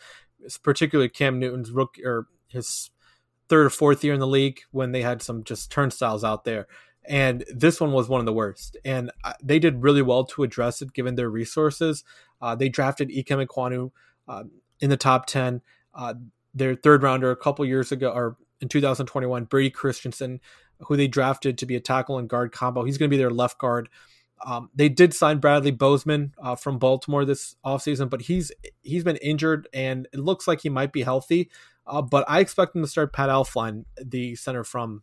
particularly 0.62 1.08
Cam 1.08 1.38
Newton's 1.38 1.70
rookie 1.70 2.04
or 2.04 2.26
his 2.48 2.90
third 3.48 3.66
or 3.66 3.70
fourth 3.70 4.04
year 4.04 4.14
in 4.14 4.20
the 4.20 4.26
league 4.26 4.60
when 4.70 4.92
they 4.92 5.02
had 5.02 5.22
some 5.22 5.44
just 5.44 5.70
turnstiles 5.70 6.24
out 6.24 6.44
there. 6.44 6.66
And 7.06 7.44
this 7.48 7.80
one 7.80 7.92
was 7.92 8.08
one 8.08 8.20
of 8.20 8.26
the 8.26 8.32
worst. 8.32 8.76
And 8.84 9.10
uh, 9.24 9.32
they 9.42 9.58
did 9.58 9.82
really 9.82 10.02
well 10.02 10.24
to 10.26 10.42
address 10.42 10.82
it 10.82 10.92
given 10.92 11.14
their 11.14 11.30
resources. 11.30 12.04
Uh, 12.40 12.54
they 12.54 12.68
drafted 12.68 13.08
Ikem 13.08 13.46
Ekwonu 13.46 13.90
uh, 14.28 14.44
in 14.80 14.90
the 14.90 14.96
top 14.96 15.26
10. 15.26 15.62
Uh, 15.94 16.14
their 16.54 16.74
third 16.74 17.02
rounder 17.02 17.30
a 17.30 17.36
couple 17.36 17.64
years 17.64 17.92
ago, 17.92 18.10
or 18.10 18.36
in 18.60 18.68
2021, 18.68 19.44
Brady 19.44 19.70
Christensen, 19.70 20.40
who 20.80 20.96
they 20.96 21.08
drafted 21.08 21.58
to 21.58 21.66
be 21.66 21.76
a 21.76 21.80
tackle 21.80 22.18
and 22.18 22.28
guard 22.28 22.52
combo. 22.52 22.84
He's 22.84 22.98
going 22.98 23.10
to 23.10 23.14
be 23.14 23.20
their 23.20 23.30
left 23.30 23.58
guard. 23.58 23.88
Um, 24.44 24.70
they 24.74 24.88
did 24.88 25.14
sign 25.14 25.38
Bradley 25.38 25.70
Bozeman 25.70 26.34
uh, 26.40 26.54
from 26.54 26.78
Baltimore 26.78 27.24
this 27.24 27.56
offseason, 27.64 28.08
but 28.08 28.22
he's 28.22 28.52
he's 28.82 29.02
been 29.02 29.16
injured 29.16 29.68
and 29.72 30.06
it 30.12 30.20
looks 30.20 30.46
like 30.46 30.60
he 30.60 30.68
might 30.68 30.92
be 30.92 31.02
healthy. 31.02 31.50
Uh, 31.88 32.02
but 32.02 32.24
I 32.28 32.40
expect 32.40 32.76
him 32.76 32.82
to 32.82 32.88
start 32.88 33.12
Pat 33.12 33.28
Elflein, 33.30 33.84
the 34.02 34.36
center 34.36 34.62
from 34.64 35.02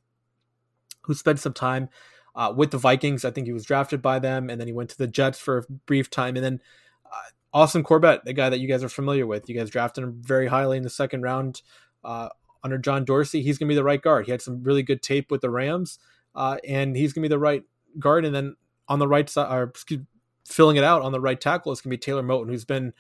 who 1.03 1.13
spent 1.13 1.39
some 1.39 1.53
time 1.53 1.89
uh, 2.35 2.53
with 2.55 2.71
the 2.71 2.77
Vikings. 2.77 3.25
I 3.25 3.31
think 3.31 3.47
he 3.47 3.53
was 3.53 3.65
drafted 3.65 4.01
by 4.01 4.19
them, 4.19 4.49
and 4.49 4.59
then 4.59 4.67
he 4.67 4.73
went 4.73 4.89
to 4.91 4.97
the 4.97 5.07
Jets 5.07 5.39
for 5.39 5.59
a 5.59 5.63
brief 5.85 6.09
time, 6.09 6.35
and 6.35 6.45
then 6.45 6.59
uh, 7.05 7.29
Austin 7.53 7.83
Corbett, 7.83 8.25
the 8.25 8.33
guy 8.33 8.49
that 8.49 8.59
you 8.59 8.67
guys 8.67 8.83
are 8.83 8.89
familiar 8.89 9.25
with. 9.25 9.49
You 9.49 9.55
guys 9.55 9.69
drafted 9.69 10.03
him 10.03 10.21
very 10.21 10.47
highly 10.47 10.77
in 10.77 10.83
the 10.83 10.89
second 10.89 11.21
round 11.21 11.61
uh, 12.03 12.29
under 12.63 12.77
John 12.77 13.05
Dorsey. 13.05 13.41
He's 13.41 13.57
going 13.57 13.67
to 13.67 13.71
be 13.71 13.75
the 13.75 13.83
right 13.83 14.01
guard. 14.01 14.25
He 14.25 14.31
had 14.31 14.41
some 14.41 14.63
really 14.63 14.83
good 14.83 15.01
tape 15.01 15.31
with 15.31 15.41
the 15.41 15.49
Rams, 15.49 15.99
uh, 16.35 16.57
and 16.67 16.95
he's 16.95 17.13
going 17.13 17.23
to 17.23 17.29
be 17.29 17.33
the 17.33 17.39
right 17.39 17.63
guard. 17.97 18.25
And 18.25 18.35
then 18.35 18.55
on 18.87 18.99
the 18.99 19.07
right 19.07 19.29
side, 19.29 19.51
or 19.51 19.63
excuse, 19.63 20.01
filling 20.45 20.77
it 20.77 20.83
out 20.83 21.01
on 21.01 21.11
the 21.11 21.21
right 21.21 21.39
tackle 21.39 21.71
is 21.71 21.81
going 21.81 21.91
to 21.91 21.97
be 21.97 22.01
Taylor 22.01 22.21
Moton, 22.21 22.49
who's 22.49 22.65
been 22.65 22.93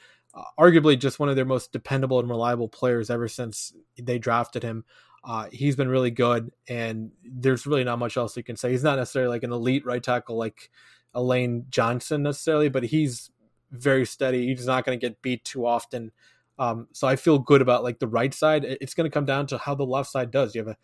arguably 0.59 0.99
just 0.99 1.19
one 1.19 1.29
of 1.29 1.35
their 1.35 1.45
most 1.45 1.71
dependable 1.71 2.19
and 2.19 2.29
reliable 2.29 2.67
players 2.67 3.09
ever 3.09 3.27
since 3.27 3.73
they 4.01 4.19
drafted 4.19 4.63
him. 4.63 4.83
Uh, 5.23 5.47
he's 5.51 5.75
been 5.75 5.87
really 5.87 6.11
good, 6.11 6.51
and 6.67 7.11
there's 7.23 7.65
really 7.65 7.83
not 7.83 7.99
much 7.99 8.15
else 8.17 8.37
you 8.37 8.43
can 8.43 8.55
say. 8.55 8.71
He's 8.71 8.83
not 8.83 8.97
necessarily 8.97 9.29
like 9.29 9.43
an 9.43 9.51
elite 9.51 9.85
right 9.85 10.03
tackle 10.03 10.37
like 10.37 10.69
Lane 11.15 11.65
Johnson 11.69 12.23
necessarily, 12.23 12.69
but 12.69 12.83
he's 12.83 13.31
very 13.71 14.05
steady. 14.05 14.47
He's 14.47 14.67
not 14.67 14.85
going 14.85 14.99
to 14.99 15.03
get 15.03 15.21
beat 15.21 15.43
too 15.43 15.65
often. 15.65 16.11
Um, 16.59 16.87
so 16.91 17.07
I 17.07 17.15
feel 17.15 17.39
good 17.39 17.61
about 17.61 17.83
like 17.83 17.99
the 17.99 18.07
right 18.07 18.33
side. 18.33 18.65
It's 18.65 18.93
going 18.93 19.09
to 19.09 19.13
come 19.13 19.25
down 19.25 19.47
to 19.47 19.57
how 19.57 19.73
the 19.73 19.85
left 19.85 20.11
side 20.11 20.31
does. 20.31 20.53
You 20.53 20.61
have 20.61 20.67
a, 20.69 20.77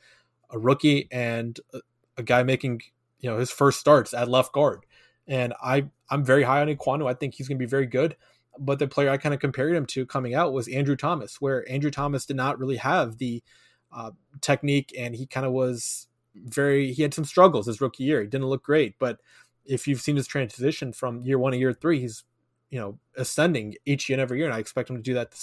a 0.49 0.59
rookie 0.59 1.07
and 1.11 1.59
a, 1.73 1.79
a 2.17 2.23
guy 2.23 2.43
making 2.43 2.81
you 3.19 3.29
know 3.29 3.37
his 3.37 3.51
first 3.51 3.79
starts 3.79 4.13
at 4.13 4.27
left 4.27 4.53
guard, 4.53 4.85
and 5.27 5.53
I 5.61 5.85
I'm 6.09 6.25
very 6.25 6.43
high 6.43 6.61
on 6.61 6.67
Ekwonu. 6.67 7.09
I 7.09 7.13
think 7.13 7.35
he's 7.35 7.47
going 7.47 7.57
to 7.57 7.63
be 7.63 7.69
very 7.69 7.85
good 7.85 8.15
but 8.59 8.79
the 8.79 8.87
player 8.87 9.09
I 9.09 9.17
kind 9.17 9.33
of 9.33 9.39
compared 9.39 9.75
him 9.75 9.85
to 9.87 10.05
coming 10.05 10.33
out 10.33 10.53
was 10.53 10.67
Andrew 10.67 10.95
Thomas, 10.95 11.39
where 11.39 11.69
Andrew 11.69 11.91
Thomas 11.91 12.25
did 12.25 12.35
not 12.35 12.59
really 12.59 12.77
have 12.77 13.17
the 13.17 13.43
uh, 13.91 14.11
technique 14.41 14.93
and 14.97 15.15
he 15.15 15.25
kind 15.25 15.45
of 15.45 15.51
was 15.51 16.07
very, 16.35 16.91
he 16.93 17.01
had 17.01 17.13
some 17.13 17.25
struggles 17.25 17.67
his 17.67 17.81
rookie 17.81 18.03
year. 18.03 18.21
He 18.21 18.27
didn't 18.27 18.47
look 18.47 18.63
great, 18.63 18.95
but 18.99 19.19
if 19.65 19.87
you've 19.87 20.01
seen 20.01 20.15
his 20.15 20.27
transition 20.27 20.93
from 20.93 21.21
year 21.21 21.37
one 21.37 21.51
to 21.53 21.57
year 21.57 21.73
three, 21.73 21.99
he's, 21.99 22.23
you 22.69 22.79
know, 22.79 22.97
ascending 23.17 23.75
each 23.85 24.09
and 24.09 24.21
every 24.21 24.37
year. 24.37 24.47
And 24.47 24.55
I 24.55 24.59
expect 24.59 24.89
him 24.89 24.95
to 24.95 25.01
do 25.01 25.13
that 25.13 25.35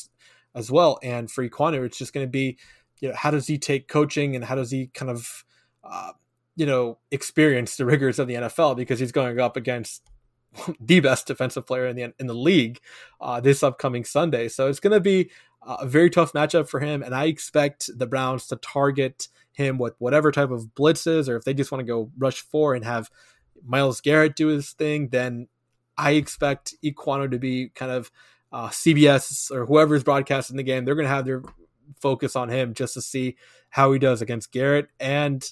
as 0.55 0.71
well. 0.71 0.99
And 1.03 1.31
for 1.31 1.47
Ekwonu, 1.47 1.85
it's 1.85 1.99
just 1.99 2.13
going 2.13 2.27
to 2.27 2.31
be, 2.31 2.59
you 3.01 3.09
know, 3.09 3.15
how 3.15 3.31
does 3.31 3.47
he 3.47 3.59
take 3.59 3.89
coaching 3.89 4.35
and 4.35 4.45
how 4.45 4.55
does 4.55 4.71
he 4.71 4.89
kind 4.89 5.11
of, 5.11 5.45
uh, 5.85 6.13
you 6.57 6.67
know, 6.67 6.99
experience 7.11 7.77
the 7.77 7.87
rigors 7.87 8.19
of 8.19 8.29
the 8.29 8.35
NFL 8.35 8.77
because 8.77 8.99
he's 8.99 9.13
going 9.13 9.39
up 9.39 9.57
against 9.57 10.03
the 10.81 11.01
best 11.01 11.27
defensive 11.27 11.67
player 11.67 11.87
in 11.87 11.97
the 11.97 12.13
in 12.19 12.27
the 12.27 12.35
league 12.35 12.81
uh, 13.21 13.41
this 13.41 13.63
upcoming 13.63 14.05
Sunday. 14.05 14.49
So 14.49 14.69
it's 14.69 14.81
going 14.81 14.93
to 14.93 15.01
be 15.01 15.31
a 15.63 15.87
very 15.87 16.09
tough 16.09 16.33
matchup 16.33 16.69
for 16.69 16.81
him, 16.81 17.03
and 17.03 17.15
I 17.15 17.25
expect 17.25 17.91
the 17.95 18.07
Browns 18.07 18.47
to 18.49 18.57
target 18.57 19.29
him 19.53 19.79
with 19.79 19.95
whatever 19.99 20.31
type 20.31 20.51
of 20.51 20.69
blitzes, 20.75 21.29
or 21.29 21.37
if 21.37 21.45
they 21.45 21.53
just 21.53 21.73
want 21.73 21.81
to 21.81 21.87
go 21.87 22.11
rush 22.17 22.41
four 22.41 22.75
and 22.75 22.85
have 22.85 23.11
Myles 23.65 24.01
Garrett 24.01 24.37
do 24.37 24.49
his 24.49 24.71
thing, 24.71 25.09
then 25.09 25.49
I 25.97 26.13
expect 26.13 26.75
Ekwonu 26.85 27.31
to 27.33 27.39
be 27.39 27.71
kind 27.75 27.91
of 27.91 28.11
uh, 28.53 28.69
CBS 28.69 29.51
or 29.51 29.67
whoever's 29.67 30.05
broadcasting 30.05 30.57
the 30.57 30.63
game. 30.63 30.85
They're 30.85 30.95
going 30.95 31.09
to 31.09 31.15
have 31.15 31.27
their 31.27 31.43
focus 32.01 32.37
on 32.37 32.49
him 32.49 32.75
just 32.75 32.95
to 32.95 33.03
see 33.03 33.37
how 33.71 33.93
he 33.93 33.99
does 33.99 34.23
against 34.23 34.53
Garrett. 34.53 34.89
And 35.01 35.45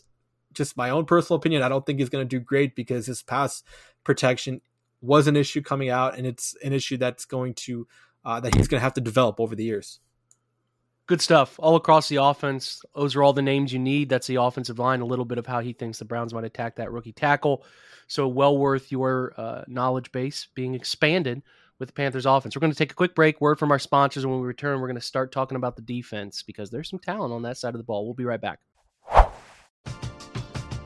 just 0.52 0.76
my 0.76 0.90
own 0.90 1.04
personal 1.04 1.38
opinion, 1.38 1.62
I 1.62 1.68
don't 1.68 1.84
think 1.84 1.98
he's 1.98 2.08
going 2.08 2.26
to 2.26 2.38
do 2.38 2.42
great 2.42 2.74
because 2.74 3.06
his 3.06 3.22
pass 3.22 3.62
protection 4.04 4.60
was 5.00 5.26
an 5.26 5.36
issue 5.36 5.62
coming 5.62 5.90
out, 5.90 6.16
and 6.16 6.26
it's 6.26 6.54
an 6.64 6.72
issue 6.72 6.96
that's 6.96 7.24
going 7.24 7.54
to 7.54 7.86
uh, 8.24 8.40
that 8.40 8.54
he's 8.54 8.68
going 8.68 8.80
to 8.80 8.84
have 8.84 8.94
to 8.94 9.00
develop 9.00 9.40
over 9.40 9.54
the 9.54 9.64
years. 9.64 10.00
Good 11.06 11.20
stuff 11.20 11.54
all 11.60 11.76
across 11.76 12.08
the 12.08 12.16
offense. 12.16 12.82
Those 12.94 13.14
are 13.14 13.22
all 13.22 13.32
the 13.32 13.40
names 13.40 13.72
you 13.72 13.78
need. 13.78 14.08
That's 14.08 14.26
the 14.26 14.42
offensive 14.42 14.80
line. 14.80 15.00
A 15.00 15.06
little 15.06 15.24
bit 15.24 15.38
of 15.38 15.46
how 15.46 15.60
he 15.60 15.72
thinks 15.72 15.98
the 15.98 16.04
Browns 16.04 16.34
might 16.34 16.42
attack 16.42 16.76
that 16.76 16.90
rookie 16.90 17.12
tackle. 17.12 17.64
So 18.08 18.26
well 18.26 18.58
worth 18.58 18.90
your 18.90 19.32
uh, 19.36 19.62
knowledge 19.68 20.10
base 20.10 20.48
being 20.54 20.74
expanded 20.74 21.42
with 21.78 21.88
the 21.88 21.92
Panthers 21.92 22.26
offense. 22.26 22.56
We're 22.56 22.60
going 22.60 22.72
to 22.72 22.78
take 22.78 22.90
a 22.90 22.96
quick 22.96 23.14
break. 23.14 23.40
Word 23.40 23.58
from 23.60 23.70
our 23.70 23.78
sponsors, 23.78 24.26
when 24.26 24.40
we 24.40 24.46
return, 24.46 24.80
we're 24.80 24.88
going 24.88 24.96
to 24.96 25.00
start 25.00 25.30
talking 25.30 25.56
about 25.56 25.76
the 25.76 25.82
defense 25.82 26.42
because 26.42 26.70
there's 26.70 26.88
some 26.90 26.98
talent 26.98 27.32
on 27.32 27.42
that 27.42 27.58
side 27.58 27.74
of 27.74 27.78
the 27.78 27.84
ball. 27.84 28.04
We'll 28.04 28.14
be 28.14 28.24
right 28.24 28.40
back. 28.40 28.58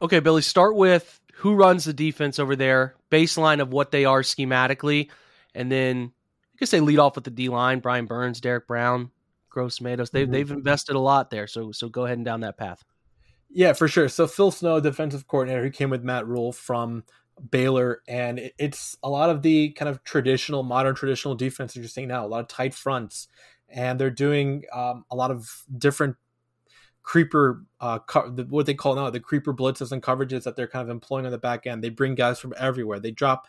Okay, 0.00 0.20
Billy, 0.20 0.42
start 0.42 0.76
with 0.76 1.20
who 1.34 1.54
runs 1.54 1.84
the 1.84 1.92
defense 1.92 2.38
over 2.38 2.56
there, 2.56 2.94
baseline 3.10 3.60
of 3.60 3.72
what 3.72 3.90
they 3.90 4.04
are 4.04 4.22
schematically, 4.22 5.10
and 5.54 5.70
then 5.70 6.12
I 6.54 6.56
guess 6.58 6.70
they 6.70 6.80
lead 6.80 6.98
off 6.98 7.14
with 7.14 7.24
the 7.24 7.30
D 7.30 7.48
line, 7.48 7.80
Brian 7.80 8.06
Burns, 8.06 8.40
Derrick 8.40 8.66
Brown, 8.66 9.10
Gross 9.48 9.80
Matos. 9.80 10.10
They've, 10.10 10.24
mm-hmm. 10.24 10.32
they've 10.32 10.50
invested 10.50 10.96
a 10.96 11.00
lot 11.00 11.30
there, 11.30 11.46
so 11.46 11.72
so 11.72 11.88
go 11.88 12.04
ahead 12.04 12.18
and 12.18 12.24
down 12.24 12.40
that 12.40 12.56
path. 12.56 12.84
Yeah, 13.50 13.72
for 13.72 13.88
sure. 13.88 14.08
So 14.08 14.26
Phil 14.26 14.50
Snow, 14.50 14.78
defensive 14.80 15.26
coordinator, 15.26 15.62
who 15.62 15.70
came 15.70 15.90
with 15.90 16.02
Matt 16.04 16.26
Rhule 16.26 16.52
from 16.52 17.04
Baylor, 17.50 18.02
and 18.06 18.50
it's 18.58 18.96
a 19.02 19.08
lot 19.08 19.30
of 19.30 19.42
the 19.42 19.70
kind 19.70 19.88
of 19.88 20.04
traditional, 20.04 20.62
modern 20.62 20.94
traditional 20.94 21.34
defense 21.34 21.74
that 21.74 21.80
you're 21.80 21.88
seeing 21.88 22.08
now. 22.08 22.24
A 22.24 22.28
lot 22.28 22.40
of 22.40 22.48
tight 22.48 22.74
fronts, 22.74 23.28
and 23.68 23.98
they're 23.98 24.10
doing 24.10 24.64
um, 24.72 25.04
a 25.10 25.16
lot 25.16 25.30
of 25.30 25.64
different 25.76 26.16
creeper, 27.08 27.64
uh, 27.80 27.98
co- 28.00 28.28
what 28.50 28.66
they 28.66 28.74
call 28.74 28.94
now 28.94 29.08
the 29.08 29.18
creeper 29.18 29.54
blitzes 29.54 29.92
and 29.92 30.02
coverages 30.02 30.42
that 30.42 30.56
they're 30.56 30.68
kind 30.68 30.82
of 30.82 30.90
employing 30.90 31.24
on 31.24 31.32
the 31.32 31.38
back 31.38 31.66
end. 31.66 31.82
They 31.82 31.88
bring 31.88 32.14
guys 32.14 32.38
from 32.38 32.52
everywhere. 32.58 33.00
They 33.00 33.12
drop, 33.12 33.46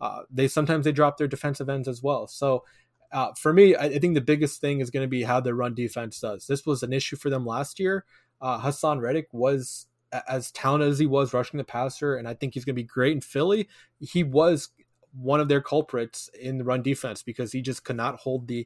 uh, 0.00 0.22
they 0.30 0.46
sometimes 0.46 0.84
they 0.84 0.92
drop 0.92 1.16
their 1.16 1.26
defensive 1.26 1.68
ends 1.68 1.88
as 1.88 2.02
well. 2.02 2.26
So. 2.26 2.64
Uh, 3.12 3.34
for 3.34 3.52
me, 3.52 3.74
I, 3.74 3.86
I 3.86 3.98
think 3.98 4.14
the 4.14 4.20
biggest 4.20 4.60
thing 4.60 4.78
is 4.78 4.88
going 4.88 5.02
to 5.02 5.08
be 5.08 5.24
how 5.24 5.40
their 5.40 5.56
run 5.56 5.74
defense 5.74 6.20
does. 6.20 6.46
This 6.46 6.64
was 6.64 6.84
an 6.84 6.92
issue 6.92 7.16
for 7.16 7.28
them 7.28 7.44
last 7.44 7.80
year. 7.80 8.04
Uh, 8.40 8.60
Haason 8.60 9.00
Reddick 9.00 9.26
was 9.32 9.88
as 10.28 10.52
talented 10.52 10.90
as 10.90 11.00
he 11.00 11.06
was 11.06 11.34
rushing 11.34 11.58
the 11.58 11.64
passer, 11.64 12.14
and 12.14 12.28
I 12.28 12.34
think 12.34 12.54
he's 12.54 12.64
going 12.64 12.76
to 12.76 12.82
be 12.82 12.86
great 12.86 13.14
in 13.14 13.20
Philly. 13.20 13.68
He 13.98 14.22
was 14.22 14.68
one 15.12 15.40
of 15.40 15.48
their 15.48 15.60
culprits 15.60 16.30
in 16.40 16.58
the 16.58 16.62
run 16.64 16.82
defense 16.82 17.24
because 17.24 17.50
he 17.50 17.62
just 17.62 17.84
could 17.84 17.96
not 17.96 18.14
hold 18.14 18.46
the 18.46 18.64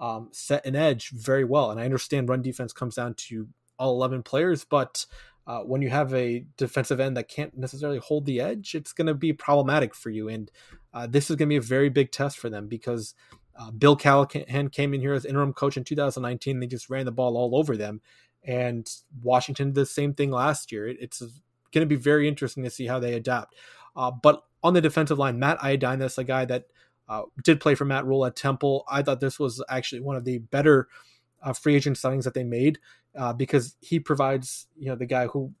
um, 0.00 0.28
set 0.32 0.64
and 0.64 0.74
edge 0.74 1.10
very 1.10 1.44
well. 1.44 1.70
And 1.70 1.78
I 1.78 1.84
understand 1.84 2.30
run 2.30 2.40
defense 2.40 2.72
comes 2.72 2.94
down 2.94 3.12
to 3.28 3.46
all 3.82 3.94
11 3.94 4.22
players, 4.22 4.64
but 4.64 5.06
uh, 5.46 5.60
when 5.60 5.82
you 5.82 5.90
have 5.90 6.14
a 6.14 6.44
defensive 6.56 7.00
end 7.00 7.16
that 7.16 7.28
can't 7.28 7.56
necessarily 7.56 7.98
hold 7.98 8.26
the 8.26 8.40
edge, 8.40 8.74
it's 8.74 8.92
going 8.92 9.08
to 9.08 9.14
be 9.14 9.32
problematic 9.32 9.94
for 9.94 10.10
you. 10.10 10.28
And 10.28 10.50
uh, 10.94 11.06
this 11.06 11.30
is 11.30 11.36
going 11.36 11.48
to 11.48 11.52
be 11.52 11.56
a 11.56 11.60
very 11.60 11.88
big 11.88 12.12
test 12.12 12.38
for 12.38 12.48
them 12.48 12.68
because 12.68 13.14
uh, 13.58 13.70
Bill 13.72 13.96
Callahan 13.96 14.68
came 14.68 14.94
in 14.94 15.00
here 15.00 15.14
as 15.14 15.24
interim 15.24 15.52
coach 15.52 15.76
in 15.76 15.84
2019. 15.84 16.60
They 16.60 16.66
just 16.66 16.88
ran 16.88 17.04
the 17.04 17.12
ball 17.12 17.36
all 17.36 17.56
over 17.56 17.76
them 17.76 18.00
and 18.44 18.88
Washington 19.22 19.68
did 19.68 19.74
the 19.76 19.86
same 19.86 20.14
thing 20.14 20.30
last 20.30 20.72
year. 20.72 20.88
It, 20.88 20.98
it's 21.00 21.20
going 21.20 21.86
to 21.86 21.86
be 21.86 21.96
very 21.96 22.28
interesting 22.28 22.64
to 22.64 22.70
see 22.70 22.86
how 22.86 22.98
they 22.98 23.14
adapt. 23.14 23.54
Uh, 23.94 24.10
but 24.10 24.42
on 24.62 24.74
the 24.74 24.80
defensive 24.80 25.18
line, 25.18 25.38
Matt 25.38 25.58
Ioannidis, 25.58 25.98
that's 25.98 26.18
a 26.18 26.24
guy 26.24 26.44
that 26.46 26.64
uh, 27.08 27.22
did 27.44 27.60
play 27.60 27.74
for 27.74 27.84
Matt 27.84 28.06
Rhule 28.06 28.24
at 28.24 28.36
Temple. 28.36 28.84
I 28.88 29.02
thought 29.02 29.20
this 29.20 29.38
was 29.38 29.62
actually 29.68 30.00
one 30.00 30.16
of 30.16 30.24
the 30.24 30.38
better 30.38 30.88
uh, 31.42 31.52
free 31.52 31.74
agent 31.74 31.96
signings 31.96 32.24
that 32.24 32.34
they 32.34 32.44
made 32.44 32.78
uh, 33.16 33.32
because 33.32 33.76
he 33.80 34.00
provides, 34.00 34.66
you 34.78 34.86
know, 34.86 34.96
the 34.96 35.06
guy 35.06 35.26
who 35.26 35.52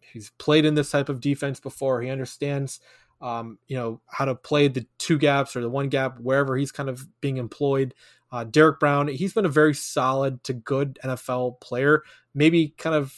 he's 0.00 0.30
played 0.38 0.64
in 0.64 0.74
this 0.74 0.90
type 0.90 1.08
of 1.08 1.20
defense 1.20 1.60
before. 1.60 2.00
He 2.00 2.10
understands, 2.10 2.80
um, 3.20 3.58
you 3.68 3.76
know, 3.76 4.00
how 4.06 4.24
to 4.24 4.34
play 4.34 4.68
the 4.68 4.86
two 4.98 5.18
gaps 5.18 5.54
or 5.56 5.60
the 5.60 5.70
one 5.70 5.88
gap 5.88 6.18
wherever 6.20 6.56
he's 6.56 6.72
kind 6.72 6.88
of 6.88 7.06
being 7.20 7.36
employed. 7.36 7.94
Uh, 8.32 8.44
Derrick 8.44 8.78
Brown, 8.78 9.08
he's 9.08 9.32
been 9.32 9.44
a 9.44 9.50
very 9.50 9.74
solid 9.74 10.42
to 10.44 10.52
good 10.52 10.98
NFL 11.04 11.60
player. 11.60 12.02
Maybe 12.34 12.74
kind 12.78 12.94
of 12.94 13.14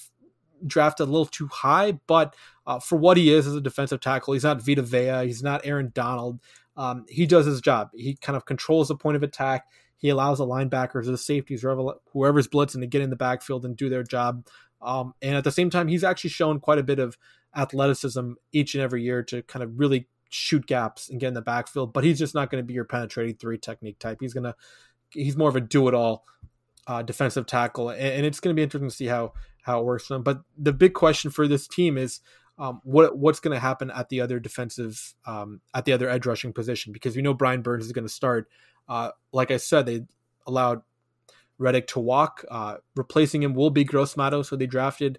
drafted 0.66 1.08
a 1.08 1.10
little 1.10 1.26
too 1.26 1.48
high, 1.48 1.92
but 2.06 2.34
uh, 2.66 2.78
for 2.78 2.96
what 2.96 3.16
he 3.16 3.32
is 3.32 3.46
as 3.46 3.54
a 3.54 3.60
defensive 3.60 4.00
tackle, 4.00 4.32
he's 4.32 4.44
not 4.44 4.62
Vita 4.62 4.82
Vea, 4.82 5.26
he's 5.26 5.42
not 5.42 5.66
Aaron 5.66 5.90
Donald. 5.94 6.40
Um, 6.76 7.04
he 7.08 7.26
does 7.26 7.44
his 7.44 7.60
job. 7.60 7.90
He 7.94 8.16
kind 8.16 8.36
of 8.36 8.46
controls 8.46 8.88
the 8.88 8.96
point 8.96 9.16
of 9.16 9.22
attack. 9.22 9.66
He 10.02 10.08
allows 10.08 10.38
the 10.38 10.46
linebackers, 10.46 11.06
the 11.06 11.16
safeties, 11.16 11.62
whoever, 11.62 11.94
whoever's 12.12 12.48
blitzing 12.48 12.80
to 12.80 12.86
get 12.86 13.00
in 13.00 13.10
the 13.10 13.16
backfield 13.16 13.64
and 13.64 13.76
do 13.76 13.88
their 13.88 14.02
job. 14.02 14.46
Um, 14.82 15.14
and 15.22 15.36
at 15.36 15.44
the 15.44 15.52
same 15.52 15.70
time, 15.70 15.88
he's 15.88 16.04
actually 16.04 16.30
shown 16.30 16.60
quite 16.60 16.78
a 16.78 16.82
bit 16.82 16.98
of 16.98 17.16
athleticism 17.56 18.32
each 18.52 18.74
and 18.74 18.82
every 18.82 19.02
year 19.02 19.22
to 19.22 19.42
kind 19.42 19.62
of 19.62 19.78
really 19.78 20.08
shoot 20.28 20.66
gaps 20.66 21.08
and 21.08 21.20
get 21.20 21.28
in 21.28 21.34
the 21.34 21.40
backfield. 21.40 21.92
But 21.92 22.04
he's 22.04 22.18
just 22.18 22.34
not 22.34 22.50
going 22.50 22.62
to 22.62 22.66
be 22.66 22.74
your 22.74 22.84
penetrating 22.84 23.36
three 23.36 23.58
technique 23.58 24.00
type. 24.00 24.18
He's 24.20 24.34
going 24.34 24.44
to 24.44 24.54
he's 25.10 25.36
more 25.36 25.48
of 25.48 25.56
a 25.56 25.60
do 25.60 25.88
it 25.88 25.94
all 25.94 26.24
uh, 26.86 27.02
defensive 27.02 27.46
tackle, 27.46 27.90
and, 27.90 28.00
and 28.00 28.26
it's 28.26 28.40
going 28.40 28.54
to 28.54 28.58
be 28.58 28.62
interesting 28.62 28.90
to 28.90 28.94
see 28.94 29.06
how 29.06 29.32
how 29.62 29.80
it 29.80 29.84
works 29.84 30.06
for 30.06 30.16
him. 30.16 30.22
But 30.22 30.40
the 30.58 30.72
big 30.72 30.94
question 30.94 31.30
for 31.30 31.46
this 31.46 31.68
team 31.68 31.96
is 31.96 32.20
um, 32.58 32.80
what 32.84 33.16
what's 33.16 33.40
going 33.40 33.54
to 33.54 33.60
happen 33.60 33.90
at 33.90 34.08
the 34.08 34.20
other 34.20 34.40
defensive 34.40 35.14
um, 35.26 35.60
at 35.74 35.84
the 35.84 35.92
other 35.92 36.08
edge 36.08 36.26
rushing 36.26 36.52
position 36.52 36.92
because 36.92 37.16
we 37.16 37.22
know 37.22 37.34
Brian 37.34 37.62
Burns 37.62 37.86
is 37.86 37.92
going 37.92 38.06
to 38.06 38.12
start. 38.12 38.48
Uh, 38.88 39.10
like 39.32 39.50
I 39.50 39.56
said, 39.56 39.86
they 39.86 40.02
allowed 40.46 40.82
Reddick 41.58 41.86
to 41.88 42.00
walk. 42.00 42.44
Uh, 42.50 42.76
replacing 42.96 43.42
him 43.42 43.54
will 43.54 43.70
be 43.70 43.84
Gross 43.84 44.16
Matos, 44.16 44.48
who 44.48 44.56
they 44.56 44.66
drafted 44.66 45.18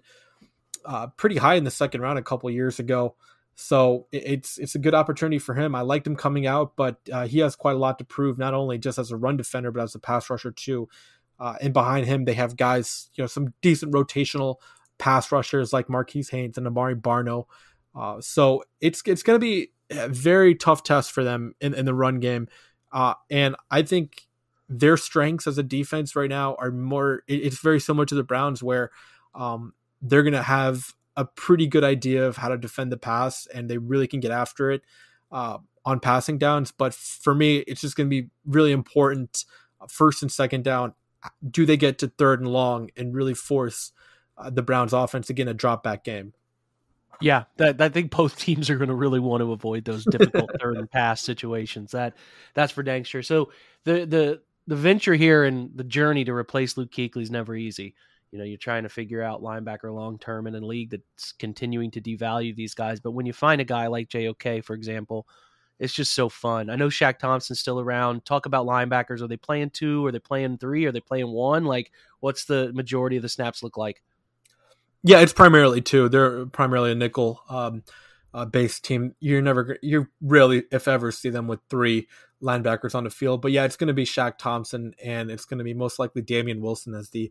uh, 0.84 1.08
pretty 1.08 1.36
high 1.36 1.54
in 1.54 1.64
the 1.64 1.70
second 1.70 2.00
round 2.00 2.18
a 2.18 2.22
couple 2.22 2.50
years 2.50 2.78
ago. 2.78 3.16
So 3.56 4.08
it's 4.10 4.58
it's 4.58 4.74
a 4.74 4.80
good 4.80 4.94
opportunity 4.94 5.38
for 5.38 5.54
him. 5.54 5.74
I 5.74 5.82
liked 5.82 6.06
him 6.06 6.16
coming 6.16 6.46
out, 6.46 6.74
but 6.76 6.98
uh, 7.12 7.26
he 7.26 7.38
has 7.38 7.54
quite 7.54 7.76
a 7.76 7.78
lot 7.78 7.98
to 7.98 8.04
prove, 8.04 8.36
not 8.36 8.52
only 8.52 8.78
just 8.78 8.98
as 8.98 9.12
a 9.12 9.16
run 9.16 9.36
defender, 9.36 9.70
but 9.70 9.82
as 9.82 9.94
a 9.94 10.00
pass 10.00 10.28
rusher 10.28 10.50
too. 10.50 10.88
Uh, 11.38 11.54
and 11.60 11.72
behind 11.72 12.06
him, 12.06 12.24
they 12.24 12.34
have 12.34 12.56
guys, 12.56 13.10
you 13.14 13.22
know, 13.22 13.26
some 13.28 13.54
decent 13.60 13.92
rotational 13.92 14.56
pass 14.98 15.30
rushers 15.30 15.72
like 15.72 15.88
Marquis 15.88 16.24
Haynes 16.30 16.58
and 16.58 16.66
Amari 16.66 16.96
Barno. 16.96 17.44
Uh, 17.94 18.20
so 18.20 18.64
it's 18.80 19.02
it's 19.06 19.22
going 19.22 19.36
to 19.38 19.44
be 19.44 19.70
a 19.90 20.08
very 20.08 20.54
tough 20.54 20.82
test 20.82 21.12
for 21.12 21.22
them 21.22 21.54
in, 21.60 21.74
in 21.74 21.84
the 21.84 21.94
run 21.94 22.18
game. 22.18 22.48
Uh, 22.94 23.14
and 23.28 23.56
I 23.72 23.82
think 23.82 24.28
their 24.68 24.96
strengths 24.96 25.46
as 25.46 25.58
a 25.58 25.62
defense 25.64 26.14
right 26.16 26.30
now 26.30 26.54
are 26.54 26.70
more. 26.70 27.24
It's 27.26 27.58
very 27.58 27.80
similar 27.80 28.06
to 28.06 28.14
the 28.14 28.22
Browns, 28.22 28.62
where 28.62 28.90
um, 29.34 29.74
they're 30.00 30.22
going 30.22 30.32
to 30.32 30.42
have 30.42 30.94
a 31.16 31.24
pretty 31.24 31.66
good 31.66 31.84
idea 31.84 32.26
of 32.26 32.36
how 32.36 32.48
to 32.48 32.56
defend 32.56 32.92
the 32.92 32.96
pass, 32.96 33.46
and 33.52 33.68
they 33.68 33.78
really 33.78 34.06
can 34.06 34.20
get 34.20 34.30
after 34.30 34.70
it 34.70 34.82
uh, 35.32 35.58
on 35.84 35.98
passing 36.00 36.38
downs. 36.38 36.72
But 36.72 36.94
for 36.94 37.34
me, 37.34 37.58
it's 37.58 37.80
just 37.80 37.96
going 37.96 38.08
to 38.08 38.22
be 38.22 38.30
really 38.46 38.72
important 38.72 39.44
uh, 39.80 39.86
first 39.88 40.22
and 40.22 40.30
second 40.30 40.62
down. 40.64 40.94
Do 41.48 41.66
they 41.66 41.76
get 41.76 41.98
to 41.98 42.08
third 42.08 42.40
and 42.40 42.48
long 42.48 42.90
and 42.96 43.14
really 43.14 43.34
force 43.34 43.92
uh, 44.38 44.50
the 44.50 44.62
Browns 44.62 44.92
offense 44.92 45.30
again 45.30 45.48
a 45.48 45.54
drop 45.54 45.82
back 45.82 46.04
game? 46.04 46.32
Yeah, 47.20 47.44
that, 47.56 47.80
I 47.80 47.88
think 47.88 48.10
both 48.10 48.36
teams 48.38 48.70
are 48.70 48.76
going 48.76 48.88
to 48.88 48.94
really 48.94 49.20
want 49.20 49.40
to 49.42 49.52
avoid 49.52 49.84
those 49.84 50.04
difficult 50.04 50.50
third 50.60 50.76
and 50.76 50.90
pass 50.90 51.22
situations. 51.22 51.92
That 51.92 52.16
that's 52.54 52.72
for 52.72 52.82
dang 52.82 53.04
sure. 53.04 53.22
So 53.22 53.50
the 53.84 54.04
the 54.04 54.42
the 54.66 54.76
venture 54.76 55.14
here 55.14 55.44
and 55.44 55.70
the 55.74 55.84
journey 55.84 56.24
to 56.24 56.32
replace 56.32 56.76
Luke 56.76 56.90
Kuechly 56.90 57.22
is 57.22 57.30
never 57.30 57.54
easy. 57.54 57.94
You 58.30 58.38
know, 58.38 58.44
you're 58.44 58.58
trying 58.58 58.82
to 58.82 58.88
figure 58.88 59.22
out 59.22 59.42
linebacker 59.42 59.94
long 59.94 60.18
term 60.18 60.46
in 60.46 60.54
a 60.54 60.60
league 60.60 60.90
that's 60.90 61.32
continuing 61.32 61.90
to 61.92 62.00
devalue 62.00 62.54
these 62.54 62.74
guys. 62.74 62.98
But 62.98 63.12
when 63.12 63.26
you 63.26 63.32
find 63.32 63.60
a 63.60 63.64
guy 63.64 63.86
like 63.86 64.08
JOK, 64.08 64.64
for 64.64 64.74
example, 64.74 65.26
it's 65.78 65.92
just 65.92 66.14
so 66.14 66.28
fun. 66.28 66.70
I 66.70 66.76
know 66.76 66.88
Shaq 66.88 67.18
Thompson's 67.18 67.60
still 67.60 67.80
around. 67.80 68.24
Talk 68.24 68.46
about 68.46 68.66
linebackers. 68.66 69.22
Are 69.22 69.28
they 69.28 69.36
playing 69.36 69.70
two? 69.70 70.04
Are 70.06 70.12
they 70.12 70.18
playing 70.18 70.58
three? 70.58 70.84
Are 70.84 70.92
they 70.92 71.00
playing 71.00 71.30
one? 71.30 71.64
Like, 71.64 71.92
what's 72.20 72.44
the 72.44 72.72
majority 72.72 73.16
of 73.16 73.22
the 73.22 73.28
snaps 73.28 73.62
look 73.62 73.76
like? 73.76 74.02
Yeah, 75.06 75.20
it's 75.20 75.34
primarily 75.34 75.82
two. 75.82 76.08
They're 76.08 76.46
primarily 76.46 76.92
a 76.92 76.94
nickel 76.94 77.42
um, 77.50 77.84
uh, 78.32 78.46
based 78.46 78.84
team. 78.84 79.14
You're 79.20 79.42
never, 79.42 79.78
you 79.82 80.08
rarely, 80.22 80.64
if 80.72 80.88
ever, 80.88 81.12
see 81.12 81.28
them 81.28 81.46
with 81.46 81.60
three 81.68 82.08
linebackers 82.42 82.94
on 82.94 83.04
the 83.04 83.10
field. 83.10 83.42
But 83.42 83.52
yeah, 83.52 83.64
it's 83.64 83.76
going 83.76 83.88
to 83.88 83.94
be 83.94 84.06
Shaq 84.06 84.38
Thompson, 84.38 84.94
and 85.04 85.30
it's 85.30 85.44
going 85.44 85.58
to 85.58 85.64
be 85.64 85.74
most 85.74 85.98
likely 85.98 86.22
Damian 86.22 86.62
Wilson 86.62 86.94
as 86.94 87.10
the 87.10 87.30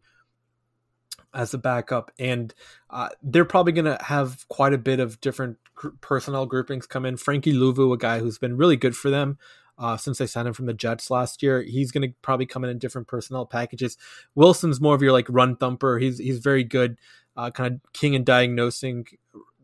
as 1.33 1.53
a 1.53 1.57
backup, 1.57 2.11
and 2.19 2.53
uh, 2.91 3.09
they're 3.23 3.45
probably 3.45 3.73
going 3.73 3.85
to 3.85 3.97
have 4.03 4.47
quite 4.49 4.73
a 4.73 4.77
bit 4.77 4.99
of 4.99 5.19
different 5.19 5.57
gr- 5.73 5.89
personnel 5.99 6.45
groupings 6.45 6.85
come 6.85 7.05
in. 7.05 7.17
Frankie 7.17 7.53
Luvu, 7.53 7.91
a 7.91 7.97
guy 7.97 8.19
who's 8.19 8.37
been 8.37 8.55
really 8.55 8.77
good 8.77 8.95
for 8.95 9.09
them 9.09 9.39
uh, 9.77 9.97
since 9.97 10.17
they 10.17 10.27
signed 10.27 10.47
him 10.47 10.53
from 10.53 10.67
the 10.67 10.73
Jets 10.73 11.09
last 11.09 11.41
year, 11.41 11.61
he's 11.61 11.91
going 11.91 12.07
to 12.07 12.15
probably 12.21 12.45
come 12.45 12.63
in 12.63 12.69
in 12.69 12.77
different 12.77 13.07
personnel 13.07 13.45
packages. 13.45 13.97
Wilson's 14.35 14.79
more 14.79 14.93
of 14.95 15.01
your 15.01 15.11
like 15.11 15.25
run 15.29 15.55
thumper. 15.55 15.97
He's 15.97 16.19
he's 16.19 16.39
very 16.39 16.63
good, 16.63 16.99
uh, 17.35 17.51
kind 17.51 17.75
of 17.75 17.93
king 17.93 18.15
and 18.15 18.25
diagnosing 18.25 19.05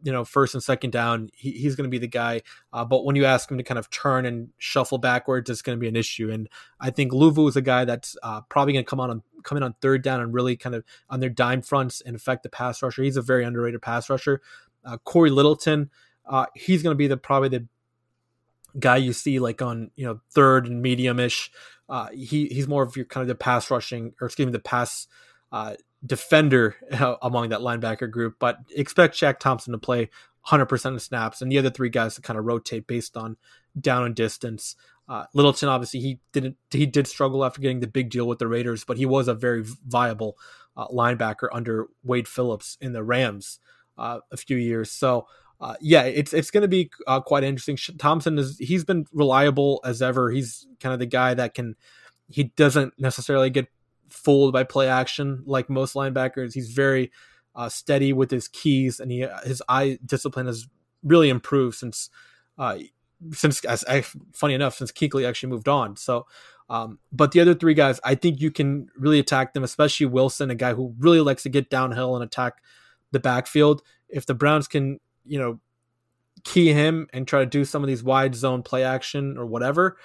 you 0.03 0.11
know, 0.11 0.23
first 0.23 0.53
and 0.53 0.63
second 0.63 0.91
down, 0.91 1.29
he, 1.35 1.51
he's 1.51 1.75
going 1.75 1.87
to 1.87 1.91
be 1.91 1.97
the 1.97 2.07
guy. 2.07 2.41
Uh, 2.71 2.85
but 2.85 3.03
when 3.03 3.15
you 3.15 3.25
ask 3.25 3.49
him 3.49 3.57
to 3.57 3.63
kind 3.63 3.77
of 3.77 3.89
turn 3.89 4.25
and 4.25 4.49
shuffle 4.57 4.97
backwards, 4.97 5.49
it's 5.49 5.61
going 5.61 5.77
to 5.77 5.79
be 5.79 5.87
an 5.87 5.95
issue. 5.95 6.31
And 6.31 6.47
I 6.79 6.89
think 6.89 7.11
Luvu 7.11 7.49
is 7.49 7.55
a 7.55 7.61
guy 7.61 7.85
that's 7.85 8.15
uh, 8.23 8.41
probably 8.41 8.73
going 8.73 8.85
to 8.85 8.89
come 8.89 8.99
on, 8.99 9.09
on 9.09 9.23
come 9.43 9.57
in 9.57 9.63
on 9.63 9.75
third 9.81 10.01
down 10.03 10.21
and 10.21 10.33
really 10.33 10.55
kind 10.55 10.75
of 10.75 10.83
on 11.09 11.19
their 11.19 11.29
dime 11.29 11.61
fronts 11.61 12.01
and 12.01 12.15
affect 12.15 12.43
the 12.43 12.49
pass 12.49 12.81
rusher. 12.81 13.03
He's 13.03 13.17
a 13.17 13.21
very 13.21 13.43
underrated 13.43 13.81
pass 13.81 14.09
rusher. 14.09 14.41
Uh, 14.85 14.97
Cory 14.97 15.29
Littleton, 15.29 15.89
uh, 16.25 16.45
he's 16.55 16.83
going 16.83 16.93
to 16.93 16.97
be 16.97 17.07
the 17.07 17.17
probably 17.17 17.49
the 17.49 17.67
guy 18.79 18.97
you 18.97 19.13
see 19.13 19.39
like 19.39 19.61
on 19.61 19.91
you 19.95 20.05
know 20.05 20.19
third 20.31 20.67
and 20.67 20.81
medium 20.81 21.19
ish. 21.19 21.51
Uh, 21.89 22.07
he 22.09 22.47
he's 22.47 22.67
more 22.67 22.83
of 22.83 22.95
your 22.95 23.05
kind 23.05 23.23
of 23.23 23.27
the 23.27 23.35
pass 23.35 23.71
rushing 23.71 24.13
or 24.21 24.27
excuse 24.27 24.45
me 24.45 24.51
the 24.51 24.59
pass 24.59 25.07
uh, 25.51 25.73
defender 26.05 26.75
among 27.21 27.49
that 27.49 27.59
linebacker 27.59 28.09
group, 28.09 28.35
but 28.39 28.59
expect 28.75 29.15
Shaq 29.15 29.39
Thompson 29.39 29.73
to 29.73 29.77
play 29.77 30.09
100% 30.47 30.95
of 30.95 31.01
snaps 31.01 31.41
and 31.41 31.51
the 31.51 31.57
other 31.57 31.69
three 31.69 31.89
guys 31.89 32.15
to 32.15 32.21
kind 32.21 32.39
of 32.39 32.45
rotate 32.45 32.87
based 32.87 33.17
on 33.17 33.37
down 33.79 34.05
and 34.05 34.15
distance. 34.15 34.75
Uh, 35.07 35.25
Littleton, 35.33 35.69
obviously, 35.69 35.99
he 35.99 36.19
didn't 36.31 36.55
he 36.69 36.85
did 36.85 37.07
struggle 37.07 37.43
after 37.43 37.61
getting 37.61 37.79
the 37.79 37.87
big 37.87 38.09
deal 38.09 38.27
with 38.27 38.39
the 38.39 38.47
Raiders, 38.47 38.83
but 38.83 38.97
he 38.97 39.05
was 39.05 39.27
a 39.27 39.33
very 39.33 39.63
viable 39.87 40.37
uh, 40.77 40.87
linebacker 40.87 41.47
under 41.51 41.87
Wade 42.03 42.27
Phillips 42.27 42.77
in 42.79 42.93
the 42.93 43.03
Rams 43.03 43.59
uh, 43.97 44.19
a 44.31 44.37
few 44.37 44.57
years. 44.57 44.91
So. 44.91 45.27
Uh, 45.61 45.75
yeah, 45.81 46.03
it's 46.03 46.31
it's 46.31 46.51
going 46.51 46.61
to 46.61 46.69
be 46.69 46.89
uh, 47.05 47.19
quite 47.19 47.43
interesting. 47.43 47.77
Thompson 47.97 48.39
is 48.39 48.57
he's 48.59 48.85
been 48.85 49.05
reliable 49.11 49.81
as 49.83 50.01
ever. 50.01 50.31
He's 50.31 50.65
kind 50.79 50.93
of 50.93 50.99
the 50.99 51.05
guy 51.05 51.33
that 51.33 51.53
can 51.53 51.75
he 52.29 52.45
doesn't 52.45 52.93
necessarily 52.97 53.49
get 53.49 53.67
fooled 54.09 54.53
by 54.53 54.63
play 54.63 54.87
action 54.87 55.43
like 55.45 55.69
most 55.69 55.95
linebackers. 55.95 56.53
He's 56.53 56.71
very 56.71 57.11
uh, 57.55 57.69
steady 57.69 58.13
with 58.13 58.31
his 58.31 58.47
keys, 58.47 58.99
and 58.99 59.11
he 59.11 59.25
his 59.43 59.61
eye 59.69 59.99
discipline 60.05 60.47
has 60.47 60.67
really 61.03 61.29
improved 61.29 61.77
since 61.77 62.09
Uh, 62.57 62.77
since 63.31 63.63
as 63.63 63.85
I, 63.85 64.01
funny 64.33 64.53
enough, 64.53 64.75
since 64.75 64.91
Kuechly 64.91 65.25
actually 65.25 65.49
moved 65.49 65.69
on. 65.69 65.95
So, 65.95 66.25
um, 66.69 66.99
but 67.09 67.31
the 67.31 67.39
other 67.39 67.53
three 67.53 67.73
guys, 67.73 68.01
I 68.03 68.15
think 68.15 68.41
you 68.41 68.51
can 68.51 68.89
really 68.97 69.19
attack 69.19 69.53
them, 69.53 69.63
especially 69.63 70.07
Wilson, 70.07 70.51
a 70.51 70.55
guy 70.55 70.73
who 70.73 70.93
really 70.99 71.21
likes 71.21 71.43
to 71.43 71.49
get 71.49 71.69
downhill 71.69 72.15
and 72.15 72.23
attack 72.23 72.61
the 73.11 73.19
backfield. 73.19 73.81
If 74.09 74.25
the 74.25 74.33
Browns 74.33 74.67
can, 74.67 74.99
you 75.25 75.39
know, 75.39 75.59
key 76.43 76.73
him 76.73 77.07
and 77.13 77.25
try 77.25 77.39
to 77.39 77.45
do 77.45 77.65
some 77.65 77.83
of 77.83 77.87
these 77.87 78.03
wide 78.03 78.35
zone 78.35 78.61
play 78.63 78.83
action 78.83 79.37
or 79.37 79.45
whatever, 79.45 79.97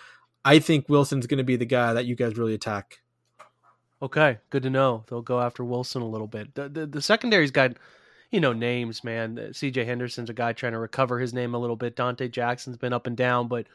I 0.45 0.61
think 0.61 0.89
Wilson's 0.89 1.27
going 1.27 1.39
to 1.39 1.45
be 1.45 1.57
the 1.57 1.67
guy 1.67 1.93
that 1.93 2.07
you 2.07 2.17
guys 2.17 2.37
really 2.37 2.55
attack. 2.55 3.04
Okay, 4.03 4.39
good 4.51 4.63
to 4.65 4.71
know. 4.71 5.05
They'll 5.09 5.23
go 5.23 5.41
after 5.41 5.65
Wilson 5.65 6.03
a 6.03 6.09
little 6.09 6.27
bit. 6.27 6.55
The 6.55 6.69
the, 6.69 6.87
the 6.87 7.03
secondary's 7.03 7.51
got 7.51 7.77
you 8.31 8.41
know 8.41 8.53
names, 8.53 9.05
man. 9.05 9.39
Uh, 9.39 9.53
C.J. 9.53 9.85
Henderson's 9.85 10.31
a 10.31 10.35
guy 10.35 10.53
trying 10.53 10.73
to 10.73 10.79
recover 10.79 11.21
his 11.21 11.33
name 11.33 11.55
a 11.55 11.59
little 11.59 11.77
bit. 11.77 11.97
Donte 11.97 12.31
Jackson's 12.31 12.77
been 12.77 12.93
up 12.93 13.07
and 13.07 13.17
down, 13.17 13.49
but 13.49 13.67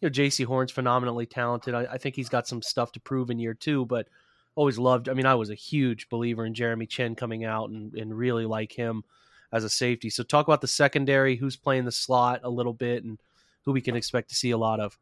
you 0.00 0.08
know 0.08 0.12
Jaycee 0.12 0.44
Horn's 0.44 0.72
phenomenally 0.72 1.26
talented. 1.26 1.74
I, 1.74 1.86
I 1.92 1.98
think 1.98 2.16
he's 2.16 2.28
got 2.28 2.46
some 2.46 2.62
stuff 2.62 2.92
to 2.92 3.00
prove 3.00 3.30
in 3.30 3.38
year 3.38 3.54
two, 3.54 3.86
but 3.86 4.08
always 4.54 4.78
loved. 4.78 5.08
I 5.08 5.14
mean, 5.14 5.26
I 5.26 5.34
was 5.34 5.50
a 5.50 5.54
huge 5.54 6.08
believer 6.08 6.44
in 6.44 6.54
Jeremy 6.54 6.86
Chinn 6.86 7.14
coming 7.14 7.44
out 7.44 7.70
and, 7.70 7.94
and 7.94 8.16
really 8.16 8.44
like 8.44 8.72
him 8.72 9.04
as 9.52 9.64
a 9.64 9.70
safety. 9.70 10.10
So 10.10 10.22
talk 10.22 10.46
about 10.46 10.60
the 10.60 10.68
secondary, 10.68 11.36
who's 11.36 11.56
playing 11.56 11.84
the 11.84 11.92
slot 11.92 12.40
a 12.42 12.50
little 12.50 12.72
bit, 12.72 13.04
and 13.04 13.18
who 13.64 13.72
we 13.72 13.80
can 13.80 13.96
expect 13.96 14.28
to 14.30 14.34
see 14.34 14.50
a 14.50 14.58
lot 14.58 14.80
of. 14.80 14.98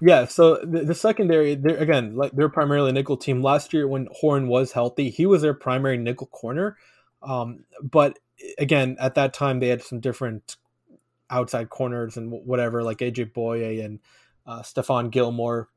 Yeah, 0.00 0.26
so 0.26 0.56
the, 0.56 0.84
the 0.84 0.94
secondary, 0.94 1.54
they're, 1.54 1.76
again, 1.76 2.16
like 2.16 2.32
they're 2.32 2.48
primarily 2.48 2.90
a 2.90 2.92
nickel 2.92 3.16
team. 3.16 3.42
Last 3.42 3.72
year, 3.72 3.86
when 3.86 4.08
Horn 4.12 4.48
was 4.48 4.72
healthy, 4.72 5.10
he 5.10 5.24
was 5.24 5.42
their 5.42 5.54
primary 5.54 5.96
nickel 5.96 6.26
corner. 6.26 6.76
Um, 7.22 7.64
but 7.80 8.18
again, 8.58 8.96
at 9.00 9.14
that 9.14 9.32
time, 9.32 9.60
they 9.60 9.68
had 9.68 9.82
some 9.82 10.00
different 10.00 10.56
outside 11.30 11.70
corners 11.70 12.16
and 12.16 12.30
whatever, 12.30 12.82
like 12.82 12.98
AJ 12.98 13.32
Bouye 13.32 13.84
and 13.84 14.00
uh, 14.46 14.62
Stephon 14.62 15.10
Gilmore. 15.10 15.68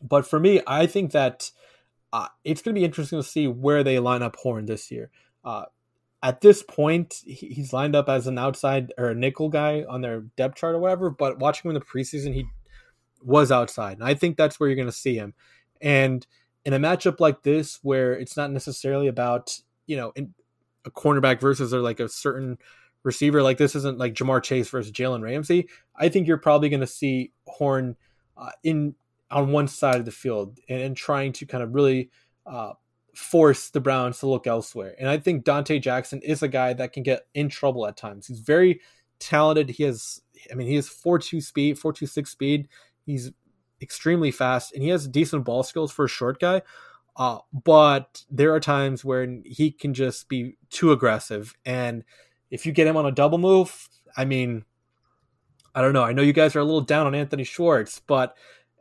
But 0.00 0.26
for 0.26 0.38
me, 0.38 0.60
I 0.66 0.86
think 0.86 1.12
that 1.12 1.50
uh, 2.12 2.28
it's 2.44 2.62
going 2.62 2.74
to 2.74 2.78
be 2.78 2.84
interesting 2.84 3.18
to 3.18 3.26
see 3.26 3.48
where 3.48 3.82
they 3.82 3.98
line 3.98 4.22
up 4.22 4.36
Horn 4.36 4.66
this 4.66 4.90
year. 4.90 5.10
Uh, 5.44 5.64
at 6.22 6.40
this 6.40 6.62
point, 6.62 7.22
he's 7.26 7.72
lined 7.72 7.94
up 7.94 8.08
as 8.08 8.26
an 8.26 8.38
outside 8.38 8.92
or 8.96 9.08
a 9.08 9.14
nickel 9.14 9.48
guy 9.48 9.84
on 9.88 10.00
their 10.00 10.20
depth 10.36 10.56
chart 10.56 10.74
or 10.74 10.78
whatever. 10.78 11.10
But 11.10 11.38
watching 11.38 11.68
him 11.70 11.76
in 11.76 11.80
the 11.80 11.86
preseason, 11.86 12.34
he 12.34 12.46
was 13.22 13.50
outside, 13.52 13.98
and 13.98 14.06
I 14.06 14.14
think 14.14 14.36
that's 14.36 14.58
where 14.58 14.68
you're 14.68 14.76
going 14.76 14.86
to 14.86 14.92
see 14.92 15.16
him. 15.16 15.34
And 15.80 16.26
in 16.64 16.72
a 16.72 16.78
matchup 16.78 17.20
like 17.20 17.42
this, 17.42 17.78
where 17.82 18.12
it's 18.12 18.36
not 18.36 18.50
necessarily 18.50 19.08
about 19.08 19.58
you 19.86 19.96
know 19.96 20.12
a 20.84 20.90
cornerback 20.90 21.40
versus 21.40 21.74
or 21.74 21.80
like 21.80 22.00
a 22.00 22.08
certain 22.08 22.58
receiver, 23.02 23.42
like 23.42 23.58
this 23.58 23.74
isn't 23.74 23.98
like 23.98 24.14
Ja'Marr 24.14 24.42
Chase 24.42 24.68
versus 24.68 24.92
Jalen 24.92 25.22
Ramsey. 25.22 25.68
I 25.94 26.08
think 26.08 26.26
you're 26.26 26.38
probably 26.38 26.68
going 26.68 26.80
to 26.80 26.86
see 26.86 27.32
Horn 27.46 27.96
uh, 28.36 28.50
in 28.62 28.94
on 29.30 29.50
one 29.50 29.68
side 29.68 29.96
of 29.96 30.04
the 30.04 30.10
field 30.12 30.58
and, 30.68 30.80
and 30.80 30.96
trying 30.96 31.32
to 31.32 31.46
kind 31.46 31.62
of 31.62 31.74
really 31.74 32.10
uh, 32.46 32.72
force 33.14 33.70
the 33.70 33.80
Browns 33.80 34.18
to 34.20 34.26
look 34.26 34.46
elsewhere. 34.46 34.94
And 34.98 35.08
I 35.08 35.18
think 35.18 35.44
Donte 35.44 35.80
Jackson 35.80 36.20
is 36.22 36.42
a 36.42 36.48
guy 36.48 36.74
that 36.74 36.92
can 36.92 37.02
get 37.02 37.26
in 37.34 37.48
trouble 37.48 37.86
at 37.86 37.96
times. 37.96 38.26
He's 38.26 38.40
very 38.40 38.80
talented. 39.18 39.70
He 39.70 39.84
has, 39.84 40.20
I 40.50 40.54
mean, 40.54 40.68
he 40.68 40.74
has 40.76 40.88
four 40.88 41.18
two 41.18 41.40
speed, 41.40 41.78
four 41.78 41.92
two 41.92 42.06
six 42.06 42.30
speed. 42.30 42.68
He's 43.06 43.30
extremely 43.80 44.30
fast, 44.30 44.74
and 44.74 44.82
he 44.82 44.90
has 44.90 45.08
decent 45.08 45.44
ball 45.44 45.62
skills 45.62 45.92
for 45.92 46.04
a 46.04 46.08
short 46.08 46.40
guy. 46.40 46.62
Uh, 47.16 47.38
but 47.64 48.24
there 48.30 48.52
are 48.52 48.60
times 48.60 49.04
where 49.04 49.26
he 49.44 49.70
can 49.70 49.94
just 49.94 50.28
be 50.28 50.58
too 50.68 50.92
aggressive, 50.92 51.54
and 51.64 52.04
if 52.50 52.66
you 52.66 52.72
get 52.72 52.86
him 52.86 52.96
on 52.96 53.06
a 53.06 53.12
double 53.12 53.38
move, 53.38 53.88
I 54.16 54.24
mean, 54.24 54.64
I 55.74 55.80
don't 55.80 55.92
know. 55.92 56.02
I 56.02 56.12
know 56.12 56.22
you 56.22 56.32
guys 56.32 56.54
are 56.56 56.60
a 56.60 56.64
little 56.64 56.80
down 56.80 57.06
on 57.06 57.14
Anthony 57.14 57.44
Schwartz, 57.44 58.00
but 58.06 58.36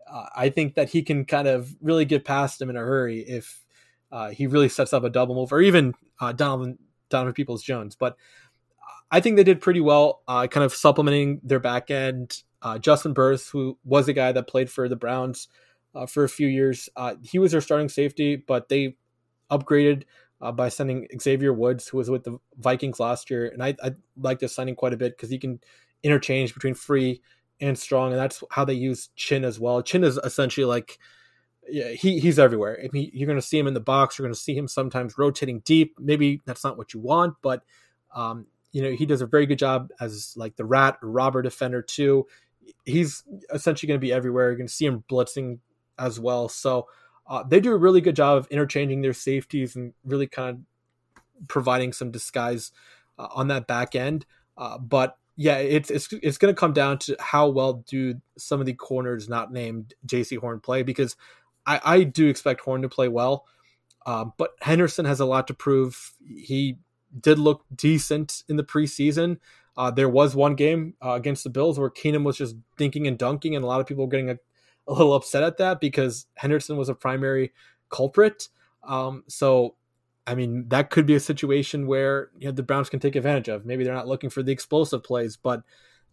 uh, 0.10 0.26
I 0.36 0.50
think 0.50 0.76
that 0.76 0.90
he 0.90 1.02
can 1.02 1.26
kind 1.26 1.48
of 1.48 1.76
really 1.82 2.06
get 2.06 2.26
past 2.26 2.62
him 2.62 2.70
in 2.70 2.76
a 2.78 2.80
hurry 2.80 3.20
if 3.20 3.64
uh, 4.12 4.30
he 4.30 4.48
really 4.48 4.70
sets 4.70 4.94
up 4.94 5.04
a 5.04 5.10
double 5.10 5.36
move, 5.36 5.52
or 5.52 5.62
even 5.62 5.94
uh, 6.20 6.32
Donovan 6.32 6.78
Donovan 7.10 7.34
Peoples 7.34 7.64
Jones. 7.64 7.96
But 7.96 8.18
I 9.12 9.20
think 9.20 9.36
they 9.36 9.44
did 9.44 9.62
pretty 9.62 9.82
well, 9.82 10.22
uh, 10.28 10.48
kind 10.48 10.64
of 10.64 10.74
supplementing 10.74 11.42
their 11.44 11.60
back 11.60 11.92
end. 11.92 12.44
Uh, 12.66 12.78
Juston 12.80 13.14
Burris, 13.14 13.50
who 13.50 13.78
was 13.86 14.08
a 14.10 14.14
guy 14.14 14.32
that 14.32 14.48
played 14.48 14.70
for 14.70 14.90
the 14.90 14.96
Browns 14.96 15.48
uh, 15.94 16.06
for 16.06 16.24
a 16.24 16.30
few 16.30 16.48
years, 16.48 16.90
uh, 16.98 17.16
he 17.24 17.40
was 17.40 17.52
their 17.52 17.62
starting 17.62 17.90
safety, 17.90 18.36
but 18.36 18.68
they 18.70 18.98
upgraded 19.52 20.04
by 20.56 20.70
sending 20.70 21.08
Xavier 21.20 21.54
Woods, 21.54 21.88
who 21.88 21.98
was 21.98 22.10
with 22.10 22.24
the 22.24 22.38
Vikings 22.58 23.00
last 23.00 23.32
year, 23.32 23.48
and 23.48 23.64
I, 23.64 23.76
I 23.82 23.92
like 24.18 24.40
this 24.40 24.54
signing 24.54 24.76
quite 24.76 24.94
a 24.94 24.98
bit 24.98 25.16
because 25.16 25.30
he 25.30 25.40
can 25.40 25.60
interchange 26.04 26.54
between 26.54 26.74
free 26.76 27.22
and 27.60 27.78
strong, 27.78 28.12
and 28.12 28.20
that's 28.20 28.44
how 28.52 28.66
they 28.66 28.74
use 28.74 29.10
Chinn 29.16 29.46
as 29.46 29.60
well. 29.60 29.82
Chinn 29.82 30.04
is 30.04 30.18
essentially 30.18 30.66
like 30.66 31.00
yeah, 31.68 31.90
he 31.90 32.20
he's 32.20 32.38
everywhere. 32.38 32.80
I 32.84 32.90
mean, 32.92 33.10
you're 33.14 33.28
going 33.28 33.40
to 33.40 33.46
see 33.46 33.58
him 33.58 33.68
in 33.68 33.74
the 33.74 33.80
box. 33.80 34.18
You're 34.18 34.28
going 34.28 34.36
to 34.36 34.40
see 34.40 34.56
him 34.56 34.68
sometimes 34.68 35.18
rotating 35.18 35.62
deep. 35.62 35.96
Maybe 36.00 36.42
that's 36.46 36.64
not 36.64 36.78
what 36.78 36.94
you 36.94 37.00
want, 37.00 37.36
but 37.42 37.64
um, 38.14 38.46
you 38.72 38.82
know 38.84 38.92
he 38.92 39.06
does 39.06 39.22
a 39.22 39.26
very 39.26 39.46
good 39.46 39.60
job 39.60 39.90
as 40.00 40.34
like 40.36 40.56
the 40.58 40.66
rat 40.66 40.98
or 41.02 41.10
robber 41.10 41.42
defender 41.42 41.82
too. 41.82 42.28
He's 42.86 43.24
essentially 43.54 43.88
going 43.88 44.00
to 44.00 44.06
be 44.06 44.14
everywhere. 44.14 44.50
You're 44.50 44.58
going 44.58 44.68
to 44.68 44.74
see 44.74 44.86
him 44.86 45.04
blitzing 45.10 45.60
as 45.98 46.20
well. 46.20 46.50
So 46.50 46.88
uh, 47.28 47.44
they 47.44 47.60
do 47.60 47.74
a 47.74 47.78
really 47.78 48.02
good 48.02 48.16
job 48.16 48.38
of 48.38 48.48
interchanging 48.48 49.02
their 49.02 49.14
safeties 49.14 49.76
and 49.76 49.94
really 50.04 50.28
kind 50.28 50.66
of 51.18 51.48
providing 51.48 51.94
some 51.94 52.12
disguise 52.12 52.72
uh, 53.18 53.28
on 53.34 53.48
that 53.48 53.68
back 53.68 53.96
end. 53.96 54.26
Uh, 54.58 54.78
but 54.78 55.18
yeah, 55.38 55.58
it's 55.58 55.90
it's 55.92 56.08
it's 56.22 56.38
going 56.38 56.54
to 56.54 56.60
come 56.60 56.74
down 56.74 56.98
to 57.00 57.16
how 57.20 57.50
well 57.50 57.84
do 57.88 58.22
some 58.38 58.60
of 58.60 58.66
the 58.66 58.74
corners 58.74 59.28
not 59.28 59.52
named 59.52 59.94
Jaycee 60.08 60.38
Horn 60.38 60.62
play 60.62 60.82
because 60.84 61.16
I, 61.66 61.82
I 61.84 62.04
do 62.04 62.28
expect 62.28 62.62
Horn 62.62 62.84
to 62.84 62.90
play 62.90 63.10
well, 63.10 63.46
uh, 64.06 64.26
but 64.38 64.52
Henderson 64.62 65.06
has 65.06 65.20
a 65.20 65.26
lot 65.26 65.48
to 65.48 65.54
prove. 65.54 66.14
He 66.26 66.78
did 67.20 67.38
look 67.38 67.66
decent 67.74 68.44
in 68.48 68.56
the 68.56 68.64
preseason. 68.64 69.40
Uh, 69.78 69.92
there 69.92 70.10
was 70.10 70.36
one 70.36 70.56
game 70.56 70.94
uh, 71.04 71.12
against 71.12 71.44
the 71.44 71.50
Bills 71.50 71.78
where 71.78 71.90
Keenum 71.90 72.24
was 72.24 72.38
just 72.38 72.56
dinking 72.78 73.08
and 73.08 73.18
dunking, 73.18 73.56
and 73.56 73.64
a 73.64 73.68
lot 73.68 73.82
of 73.82 73.88
people 73.88 74.06
were 74.06 74.10
getting 74.10 74.30
a, 74.30 74.38
a 74.88 74.94
little 74.94 75.14
upset 75.14 75.44
at 75.44 75.58
that 75.58 75.82
because 75.82 76.28
Henderson 76.36 76.78
was 76.78 76.90
a 76.90 76.96
primary 76.96 77.52
culprit. 77.90 78.48
Um, 78.84 79.24
so, 79.28 79.76
I 80.26 80.36
mean, 80.36 80.70
that 80.70 80.90
could 80.90 81.06
be 81.06 81.16
a 81.16 81.20
situation 81.20 81.88
where 81.88 82.30
you 82.38 82.48
know 82.48 82.54
the 82.54 82.64
Browns 82.64 82.90
can 82.90 83.00
take 83.00 83.16
advantage 83.16 83.50
of. 83.50 83.66
Maybe 83.66 83.84
they're 83.84 83.94
not 83.94 84.08
looking 84.08 84.30
for 84.30 84.44
the 84.44 84.52
explosive 84.52 85.04
plays, 85.04 85.38
but 85.38 85.64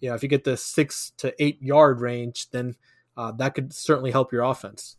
you 0.01 0.09
know, 0.09 0.15
if 0.17 0.23
you 0.23 0.29
get 0.29 0.45
the 0.45 0.57
six 0.57 1.13
to 1.19 1.33
eight 1.43 1.63
yard 1.63 2.01
range, 2.01 2.51
then 2.51 2.75
uh, 3.17 3.31
that 3.33 3.55
could 3.55 3.73
certainly 3.73 4.11
help 4.11 4.33
your 4.33 4.43
offense. 4.43 4.97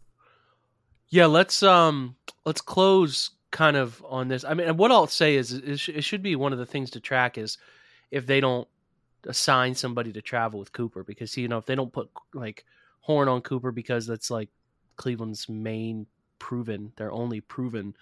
Yeah, 1.09 1.25
let's 1.25 1.61
um 1.61 2.15
let's 2.45 2.61
close 2.61 3.31
kind 3.51 3.77
of 3.77 4.03
on 4.07 4.29
this. 4.29 4.43
I 4.43 4.53
mean, 4.53 4.77
what 4.77 4.91
I'll 4.91 5.07
say 5.07 5.35
is 5.35 5.53
it 5.53 5.77
should 5.77 6.23
be 6.23 6.35
one 6.35 6.53
of 6.53 6.59
the 6.59 6.65
things 6.65 6.89
to 6.91 6.99
track 6.99 7.37
is 7.37 7.57
if 8.13 8.27
they 8.27 8.39
don't 8.39 8.67
assign 9.25 9.73
somebody 9.73 10.13
to 10.13 10.21
travel 10.21 10.59
with 10.59 10.71
Cooper 10.71 11.03
because 11.03 11.35
you 11.35 11.47
know 11.47 11.57
if 11.57 11.65
they 11.65 11.75
don't 11.75 11.91
put 11.91 12.11
like 12.33 12.63
Horn 12.99 13.27
on 13.27 13.41
Cooper 13.41 13.71
because 13.71 14.05
that's 14.05 14.29
like 14.29 14.49
Cleveland's 14.97 15.49
main 15.49 16.05
proven, 16.37 16.93
their 16.95 17.11
only 17.11 17.41
proven 17.41 17.95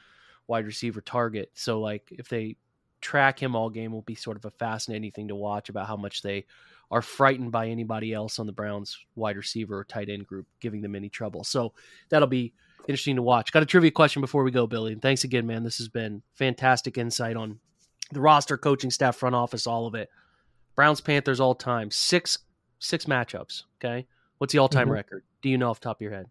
wide 0.48 0.66
receiver 0.66 1.00
target. 1.00 1.50
So 1.54 1.80
like 1.80 2.12
if 2.12 2.28
they 2.28 2.58
track 3.00 3.42
him 3.42 3.56
all 3.56 3.70
game 3.70 3.94
will 3.94 4.02
be 4.02 4.14
sort 4.14 4.36
of 4.36 4.44
a 4.44 4.52
fascinating 4.52 5.12
thing 5.12 5.30
to 5.30 5.36
watch 5.36 5.70
about 5.70 5.88
how 5.88 5.96
much 5.96 6.22
they 6.22 6.46
are 6.92 7.02
frightened 7.02 7.54
by 7.54 7.70
anybody 7.70 8.14
else 8.14 8.38
on 8.38 8.46
the 8.46 8.52
Browns 8.52 8.98
wide 9.16 9.38
receiver 9.38 9.80
or 9.80 9.86
tight 9.86 10.10
end 10.10 10.28
group 10.28 10.46
giving 10.60 10.82
them 10.82 10.94
any 10.94 11.08
trouble. 11.08 11.46
So 11.46 11.74
that'll 12.10 12.28
be 12.28 12.54
interesting 12.86 13.16
to 13.16 13.22
watch. 13.22 13.54
Got 13.54 13.64
a 13.64 13.66
trivia 13.66 13.92
question 13.92 14.20
before 14.20 14.44
we 14.44 14.52
go, 14.52 14.68
Billy. 14.68 14.92
And 14.92 15.02
thanks 15.02 15.24
again, 15.24 15.48
man. 15.48 15.64
This 15.64 15.78
has 15.78 15.88
been 15.88 16.22
fantastic 16.36 16.98
insight 16.98 17.38
on 17.38 17.60
the 18.12 18.22
roster, 18.22 18.58
coaching 18.58 18.92
staff, 18.92 19.16
front 19.16 19.36
office, 19.36 19.68
all 19.68 19.88
of 19.88 19.96
it. 19.96 20.10
Browns 20.76 21.02
Panthers 21.02 21.40
all 21.40 21.56
time 21.56 21.92
six 21.92 22.40
six 22.80 23.06
matchups. 23.06 23.64
Okay, 23.80 24.08
what's 24.38 24.54
the 24.54 24.60
all 24.60 24.70
time 24.70 24.86
mm-hmm. 24.86 24.94
record? 24.94 25.24
Do 25.42 25.50
you 25.50 25.58
know 25.58 25.70
off 25.70 25.80
top 25.80 25.98
of 25.98 26.02
your 26.02 26.12
head? 26.12 26.28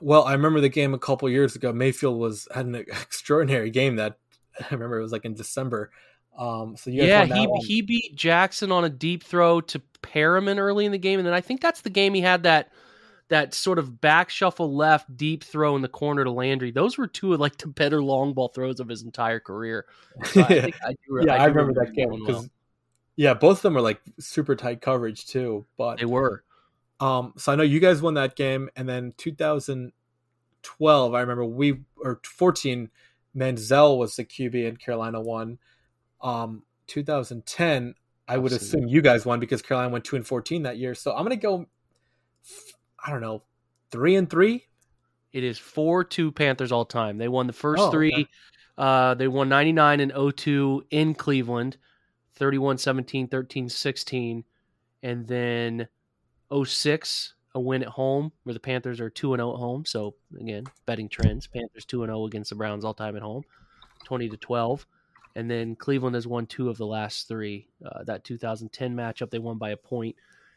Well, 0.00 0.24
I 0.24 0.32
remember 0.32 0.60
the 0.60 0.68
game 0.68 0.94
a 0.94 0.98
couple 0.98 1.28
years 1.28 1.56
ago. 1.56 1.72
Mayfield 1.72 2.18
was 2.18 2.48
had 2.54 2.66
an 2.66 2.74
extraordinary 3.02 3.70
game 3.70 3.96
that 3.96 4.18
I 4.60 4.66
remember 4.70 4.98
it 4.98 5.02
was 5.02 5.12
like 5.12 5.24
in 5.24 5.34
December. 5.34 5.90
Um, 6.38 6.76
so 6.76 6.90
yeah, 6.90 7.24
he 7.24 7.46
one. 7.46 7.60
he 7.64 7.82
beat 7.82 8.16
Jackson 8.16 8.72
on 8.72 8.84
a 8.84 8.88
deep 8.88 9.22
throw 9.22 9.60
to 9.62 9.80
Perriman 10.02 10.58
early 10.58 10.84
in 10.84 10.92
the 10.92 10.98
game, 10.98 11.20
and 11.20 11.26
then 11.26 11.34
I 11.34 11.40
think 11.40 11.60
that's 11.60 11.82
the 11.82 11.90
game 11.90 12.14
he 12.14 12.20
had 12.20 12.42
that 12.42 12.70
that 13.28 13.54
sort 13.54 13.78
of 13.78 14.00
back 14.00 14.30
shuffle 14.30 14.74
left 14.74 15.16
deep 15.16 15.42
throw 15.44 15.76
in 15.76 15.82
the 15.82 15.88
corner 15.88 16.24
to 16.24 16.30
Landry. 16.30 16.70
Those 16.70 16.98
were 16.98 17.06
two 17.06 17.32
of 17.32 17.40
like 17.40 17.56
the 17.56 17.68
better 17.68 18.02
long 18.02 18.34
ball 18.34 18.48
throws 18.48 18.80
of 18.80 18.88
his 18.88 19.02
entire 19.02 19.40
career. 19.40 19.86
So 20.24 20.42
I, 20.42 20.72
I, 20.84 20.90
do, 20.90 21.22
yeah, 21.24 21.34
I, 21.34 21.36
I 21.36 21.46
remember, 21.46 21.72
remember 21.72 21.84
that 21.84 21.94
game 21.94 22.10
because 22.10 22.42
well. 22.42 22.48
yeah, 23.16 23.34
both 23.34 23.58
of 23.58 23.62
them 23.62 23.74
were 23.74 23.80
like 23.80 24.00
super 24.18 24.54
tight 24.54 24.80
coverage 24.80 25.26
too. 25.26 25.64
But 25.76 25.98
they 25.98 26.04
were. 26.04 26.44
Um, 27.00 27.32
so 27.36 27.52
I 27.52 27.56
know 27.56 27.62
you 27.62 27.80
guys 27.80 28.00
won 28.02 28.14
that 28.14 28.36
game, 28.36 28.70
and 28.76 28.88
then 28.88 29.14
2012, 29.16 31.14
I 31.14 31.20
remember 31.20 31.44
we 31.44 31.80
or 31.96 32.20
14, 32.24 32.88
Manziel 33.36 33.98
was 33.98 34.16
the 34.16 34.24
QB 34.24 34.68
and 34.68 34.78
Carolina 34.78 35.20
won. 35.20 35.58
Um, 36.22 36.62
2010, 36.86 37.94
I 38.26 38.38
would 38.38 38.52
assume 38.52 38.88
you 38.88 39.02
guys 39.02 39.26
won 39.26 39.40
because 39.40 39.60
Carolina 39.60 39.90
went 39.90 40.04
two 40.04 40.16
and 40.16 40.26
fourteen 40.26 40.62
that 40.62 40.78
year. 40.78 40.94
So 40.94 41.14
I'm 41.14 41.24
gonna 41.24 41.36
go. 41.36 41.66
I 43.04 43.10
don't 43.10 43.20
know, 43.20 43.42
three 43.90 44.16
and 44.16 44.28
three. 44.28 44.66
It 45.32 45.44
is 45.44 45.58
four 45.58 46.04
two 46.04 46.32
Panthers 46.32 46.72
all 46.72 46.84
time. 46.84 47.18
They 47.18 47.28
won 47.28 47.46
the 47.46 47.52
first 47.52 47.82
Oh, 47.82 47.90
three. 47.90 48.12
okay. 48.12 48.26
Uh, 48.78 49.14
they 49.14 49.28
won 49.28 49.48
99 49.48 50.00
and 50.00 50.12
02 50.36 50.84
in 50.90 51.14
Cleveland, 51.14 51.76
31 52.34 52.78
17, 52.78 53.28
13 53.28 53.68
16. 53.68 54.44
And 55.02 55.26
then 55.26 55.88
06, 56.64 57.34
a 57.54 57.60
win 57.60 57.82
at 57.82 57.88
home 57.88 58.32
where 58.44 58.54
the 58.54 58.60
Panthers 58.60 59.00
are 59.00 59.10
2 59.10 59.34
and 59.34 59.40
0 59.40 59.52
at 59.54 59.58
home. 59.58 59.84
So, 59.84 60.14
again, 60.40 60.64
betting 60.86 61.08
trends. 61.08 61.46
Panthers 61.46 61.84
2 61.84 62.02
and 62.04 62.10
0 62.10 62.24
against 62.26 62.50
the 62.50 62.56
Browns 62.56 62.84
all 62.84 62.94
time 62.94 63.16
at 63.16 63.22
home, 63.22 63.42
20 64.04 64.28
to 64.30 64.36
12. 64.36 64.86
And 65.36 65.50
then 65.50 65.74
Cleveland 65.76 66.14
has 66.14 66.26
won 66.28 66.46
two 66.46 66.68
of 66.70 66.78
the 66.78 66.86
last 66.86 67.26
three. 67.28 67.68
Uh, 67.84 68.04
that 68.04 68.24
2010 68.24 68.94
matchup, 68.94 69.30
they 69.30 69.40
won 69.40 69.58
by 69.58 69.70
a 69.70 69.76
point. 69.76 70.14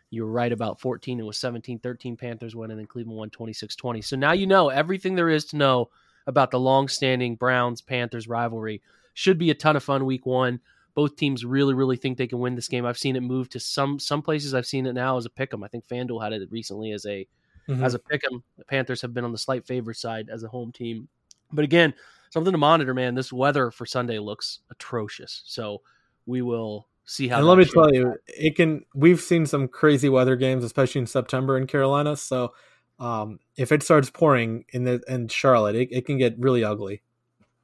You 0.09 0.23
were 0.25 0.31
right 0.31 0.51
about 0.51 0.79
14. 0.79 1.19
It 1.19 1.23
was 1.23 1.37
17 1.37 1.79
13 1.79 2.15
Panthers 2.15 2.55
won, 2.55 2.71
and 2.71 2.79
then 2.79 2.87
Cleveland 2.87 3.17
won 3.17 3.29
26 3.29 3.75
20. 3.75 4.01
So 4.01 4.15
now 4.15 4.31
you 4.31 4.47
know 4.47 4.69
everything 4.69 5.15
there 5.15 5.29
is 5.29 5.45
to 5.45 5.57
know 5.57 5.89
about 6.27 6.51
the 6.51 6.59
long-standing 6.59 7.35
Browns 7.35 7.81
Panthers 7.81 8.27
rivalry. 8.27 8.81
Should 9.13 9.37
be 9.37 9.49
a 9.49 9.55
ton 9.55 9.75
of 9.75 9.83
fun 9.83 10.05
week 10.05 10.25
one. 10.25 10.59
Both 10.93 11.15
teams 11.15 11.45
really, 11.45 11.73
really 11.73 11.97
think 11.97 12.17
they 12.17 12.27
can 12.27 12.39
win 12.39 12.55
this 12.55 12.67
game. 12.67 12.85
I've 12.85 12.97
seen 12.97 13.15
it 13.15 13.21
move 13.21 13.49
to 13.49 13.59
some 13.59 13.99
some 13.99 14.21
places. 14.21 14.53
I've 14.53 14.65
seen 14.65 14.85
it 14.85 14.93
now 14.93 15.17
as 15.17 15.25
a 15.25 15.29
pick'em. 15.29 15.63
I 15.63 15.67
think 15.67 15.87
FanDuel 15.87 16.23
had 16.23 16.33
it 16.33 16.51
recently 16.51 16.91
as 16.91 17.05
a 17.05 17.27
Mhm. 17.67 17.83
as 17.83 17.93
a 17.93 17.99
pick'em. 17.99 18.41
The 18.57 18.65
Panthers 18.65 19.01
have 19.01 19.13
been 19.13 19.25
on 19.25 19.31
the 19.31 19.37
slight 19.37 19.65
favorite 19.65 19.97
side 19.97 20.29
as 20.29 20.43
a 20.43 20.47
home 20.47 20.71
team. 20.71 21.07
But 21.51 21.63
again, 21.65 21.93
something 22.29 22.51
to 22.51 22.57
monitor, 22.57 22.93
man. 22.93 23.13
This 23.15 23.31
weather 23.33 23.71
for 23.71 23.85
Sunday 23.85 24.19
looks 24.19 24.59
atrocious. 24.69 25.43
So 25.45 25.81
we 26.25 26.41
will 26.41 26.87
see 27.07 27.27
how. 27.27 27.37
and 27.37 27.47
let 27.47 27.57
me 27.57 27.65
tell 27.65 27.85
up. 27.85 27.93
you, 27.93 28.15
it 28.27 28.55
can. 28.55 28.85
We've 28.93 29.19
seen 29.19 29.47
some 29.47 29.67
crazy 29.67 30.09
weather 30.09 30.35
games, 30.35 30.63
especially 30.63 30.99
in 30.99 31.07
September 31.07 31.57
in 31.57 31.65
Carolina. 31.65 32.15
So, 32.15 32.53
um, 32.99 33.39
if 33.55 33.71
it 33.71 33.81
starts 33.81 34.11
pouring 34.11 34.65
in 34.69 34.83
the 34.83 35.01
in 35.07 35.27
Charlotte, 35.29 35.75
it, 35.75 35.89
it 35.91 36.05
can 36.05 36.17
get 36.17 36.37
really 36.37 36.63
ugly. 36.63 37.01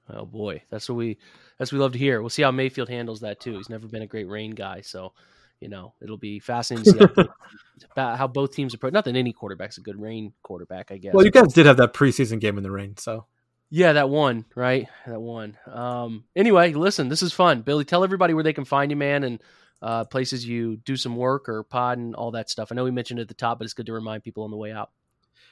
Oh 0.09 0.25
boy, 0.25 0.63
that's 0.69 0.89
what 0.89 0.95
we 0.95 1.17
that's 1.57 1.71
what 1.71 1.77
we 1.77 1.81
love 1.83 1.93
to 1.93 1.99
hear. 1.99 2.21
We'll 2.21 2.29
see 2.29 2.41
how 2.41 2.51
Mayfield 2.51 2.89
handles 2.89 3.21
that 3.21 3.39
too. 3.39 3.57
He's 3.57 3.69
never 3.69 3.87
been 3.87 4.01
a 4.01 4.07
great 4.07 4.27
rain 4.27 4.51
guy, 4.51 4.81
so 4.81 5.13
you 5.59 5.69
know 5.69 5.93
it'll 6.01 6.17
be 6.17 6.39
fascinating 6.39 6.93
to 6.93 6.99
see 6.99 7.13
how, 7.15 7.27
about 7.91 8.17
how 8.17 8.27
both 8.27 8.53
teams 8.53 8.73
approach. 8.73 8.93
Not 8.93 9.05
that 9.05 9.15
any 9.15 9.33
quarterback's 9.33 9.77
a 9.77 9.81
good 9.81 9.99
rain 9.99 10.33
quarterback, 10.41 10.91
I 10.91 10.97
guess. 10.97 11.13
Well, 11.13 11.25
you 11.25 11.31
guys 11.31 11.53
did 11.53 11.65
have 11.65 11.77
that 11.77 11.93
preseason 11.93 12.39
game 12.39 12.57
in 12.57 12.63
the 12.63 12.71
rain, 12.71 12.97
so 12.97 13.25
yeah, 13.69 13.93
that 13.93 14.09
one, 14.09 14.45
right? 14.55 14.87
That 15.07 15.21
one. 15.21 15.57
Um, 15.65 16.25
anyway, 16.35 16.73
listen, 16.73 17.09
this 17.09 17.23
is 17.23 17.33
fun. 17.33 17.61
Billy, 17.61 17.85
tell 17.85 18.03
everybody 18.03 18.33
where 18.33 18.43
they 18.43 18.53
can 18.53 18.65
find 18.65 18.91
you, 18.91 18.97
man, 18.97 19.23
and 19.23 19.41
uh, 19.81 20.05
places 20.05 20.47
you 20.47 20.77
do 20.77 20.95
some 20.95 21.15
work 21.15 21.49
or 21.49 21.63
pod 21.63 21.97
and 21.97 22.15
all 22.15 22.31
that 22.31 22.49
stuff. 22.49 22.71
I 22.71 22.75
know 22.75 22.83
we 22.83 22.91
mentioned 22.91 23.19
it 23.19 23.23
at 23.23 23.27
the 23.27 23.33
top, 23.33 23.57
but 23.59 23.65
it's 23.65 23.73
good 23.73 23.87
to 23.87 23.93
remind 23.93 24.23
people 24.23 24.43
on 24.43 24.51
the 24.51 24.57
way 24.57 24.71
out. 24.71 24.91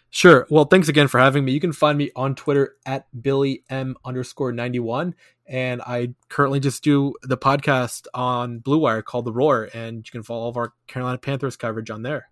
Sure. 0.09 0.45
Well, 0.49 0.65
thanks 0.65 0.89
again 0.89 1.07
for 1.07 1.19
having 1.19 1.45
me. 1.45 1.53
You 1.53 1.59
can 1.61 1.71
find 1.71 1.97
me 1.97 2.11
on 2.15 2.35
Twitter 2.35 2.75
at 2.85 3.07
Billy 3.21 3.63
M 3.69 3.95
underscore 4.03 4.51
ninety 4.51 4.79
one, 4.79 5.15
and 5.45 5.81
I 5.81 6.15
currently 6.27 6.59
just 6.59 6.83
do 6.83 7.13
the 7.23 7.37
podcast 7.37 8.07
on 8.13 8.59
Blue 8.59 8.77
Wire 8.77 9.01
called 9.01 9.23
The 9.25 9.31
Roar, 9.31 9.69
and 9.73 10.05
you 10.05 10.11
can 10.11 10.21
follow 10.23 10.41
all 10.41 10.49
of 10.49 10.57
our 10.57 10.73
Carolina 10.87 11.17
Panthers 11.17 11.55
coverage 11.55 11.89
on 11.89 12.01
there. 12.03 12.29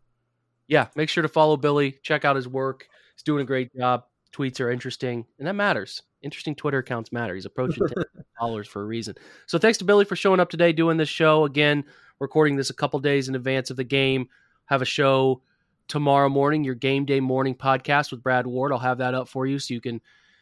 yeah, 0.67 0.87
make 0.95 1.07
sure 1.09 1.23
to 1.23 1.29
follow 1.29 1.55
Billy. 1.57 1.97
Check 2.03 2.25
out 2.25 2.35
his 2.35 2.47
work. 2.47 2.87
He's 3.15 3.23
doing 3.23 3.41
a 3.41 3.45
great 3.45 3.73
job. 3.75 4.03
Tweets 4.33 4.59
are 4.59 4.69
interesting, 4.69 5.25
and 5.39 5.47
that 5.47 5.53
matters. 5.53 6.03
Interesting 6.21 6.55
Twitter 6.55 6.79
accounts 6.79 7.11
matter. 7.11 7.33
He's 7.33 7.45
approaching 7.45 7.87
10 7.87 8.03
followers 8.39 8.67
for 8.67 8.81
a 8.81 8.85
reason. 8.85 9.15
So 9.47 9.57
thanks 9.57 9.77
to 9.79 9.85
Billy 9.85 10.05
for 10.05 10.15
showing 10.15 10.39
up 10.39 10.49
today, 10.49 10.71
doing 10.71 10.97
this 10.97 11.09
show 11.09 11.45
again. 11.45 11.83
Recording 12.19 12.55
this 12.55 12.69
a 12.69 12.75
couple 12.75 12.99
days 12.99 13.29
in 13.29 13.35
advance 13.35 13.69
of 13.69 13.77
the 13.77 13.83
game. 13.83 14.27
Have 14.65 14.81
a 14.81 14.85
show 14.85 15.41
tomorrow 15.87 16.29
morning, 16.29 16.63
your 16.63 16.75
game 16.75 17.05
day 17.05 17.19
morning 17.19 17.55
podcast 17.55 18.11
with 18.11 18.21
Brad 18.21 18.45
Ward. 18.45 18.71
I'll 18.71 18.79
have 18.79 18.99
that 18.99 19.13
up 19.13 19.27
for 19.27 19.47
you 19.47 19.57
so 19.57 19.73
you 19.73 19.81
can 19.81 19.99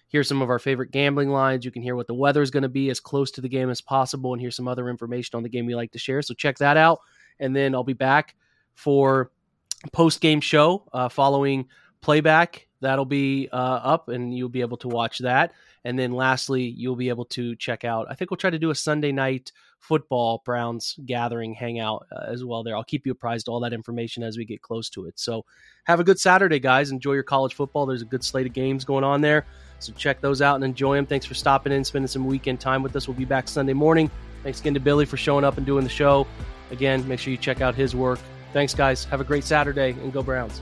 hear 0.08 0.24
some 0.24 0.42
of 0.42 0.50
our 0.50 0.60
favorite 0.60 0.92
gambling 0.92 1.30
lines. 1.30 1.66
You 1.66 1.72
can 1.72 1.82
hear 1.82 1.96
what 1.96 2.08
the 2.08 2.14
weather 2.14 2.42
is 2.42 2.52
going 2.52 2.64
to 2.64 2.70
be 2.70 2.90
as 2.90 3.00
close 3.00 3.32
to 3.32 3.42
the 3.42 3.50
game 3.50 3.70
as 3.70 3.82
possible, 3.82 4.34
and 4.34 4.42
hear 4.42 4.52
some 4.52 4.68
other 4.68 4.90
information 4.90 5.38
on 5.38 5.44
the 5.44 5.50
game 5.50 5.66
we 5.66 5.76
like 5.76 5.92
to 5.92 6.00
share. 6.00 6.22
So 6.22 6.34
check 6.34 6.58
that 6.58 6.78
out, 6.78 7.00
and 7.40 7.56
then 7.56 7.74
I'll 7.74 7.84
be 7.84 7.94
back 7.94 8.36
for 8.76 9.32
post 9.92 10.22
game 10.22 10.42
show 10.42 10.88
uh, 10.94 11.10
following 11.10 11.68
playback. 12.02 12.67
That'll 12.82 13.06
be 13.06 13.50
uh, 13.52 13.56
up, 13.56 14.10
and 14.10 14.36
you'll 14.36 14.50
be 14.50 14.62
able 14.62 14.78
to 14.78 14.88
watch 14.88 15.20
that. 15.20 15.54
And 15.84 15.98
then 15.98 16.12
lastly, 16.12 16.64
you'll 16.64 16.96
be 16.96 17.10
able 17.10 17.26
to 17.26 17.56
check 17.56 17.84
out. 17.84 18.08
I 18.10 18.16
think 18.16 18.30
we'll 18.30 18.38
try 18.38 18.50
to 18.50 18.60
do 18.60 18.72
a 18.72 18.76
Sunday 18.76 19.12
night 19.12 19.52
football 19.80 20.42
Browns 20.44 20.98
gathering 21.06 21.54
hangout 21.54 22.08
uh, 22.12 22.26
as 22.28 22.44
well. 22.44 22.64
There, 22.64 22.76
I'll 22.76 22.84
keep 22.84 23.06
you 23.06 23.12
apprised 23.14 23.48
all 23.48 23.60
that 23.62 23.74
information 23.74 24.24
as 24.24 24.38
we 24.38 24.46
get 24.46 24.62
close 24.62 24.90
to 24.92 25.06
it. 25.06 25.20
So, 25.20 25.46
have 25.86 26.00
a 26.00 26.04
good 26.04 26.20
Saturday, 26.20 26.60
guys. 26.60 26.92
Enjoy 26.92 27.14
your 27.14 27.24
college 27.24 27.54
football. 27.54 27.86
There's 27.86 28.02
a 28.02 28.06
good 28.06 28.24
slate 28.24 28.48
of 28.48 28.54
games 28.54 28.84
going 28.84 29.04
on 29.04 29.22
there, 29.22 29.46
so 29.80 29.94
check 29.94 30.20
those 30.20 30.42
out 30.42 30.56
and 30.56 30.64
enjoy 30.64 30.96
them. 30.96 31.06
Thanks 31.06 31.26
for 31.26 31.34
stopping 31.36 31.72
in, 31.72 31.84
spending 31.84 32.08
some 32.08 32.26
weekend 32.26 32.60
time 32.60 32.84
with 32.84 32.96
us. 32.96 33.08
We'll 33.08 33.18
be 33.18 33.26
back 33.26 33.48
Sunday 33.48 33.74
morning. 33.74 34.12
Thanks 34.44 34.60
again 34.60 34.74
to 34.74 34.80
Billy 34.80 35.06
for 35.06 35.18
showing 35.18 35.46
up 35.46 35.58
and 35.58 35.66
doing 35.66 35.84
the 35.84 35.90
show. 35.90 36.28
Again, 36.72 37.08
make 37.08 37.20
sure 37.20 37.32
you 37.32 37.38
check 37.38 37.62
out 37.62 37.76
his 37.76 37.96
work. 37.96 38.20
Thanks, 38.54 38.74
guys. 38.74 39.06
Have 39.06 39.22
a 39.22 39.24
great 39.24 39.44
Saturday 39.44 39.92
and 39.92 40.12
go 40.12 40.24
Browns. 40.24 40.62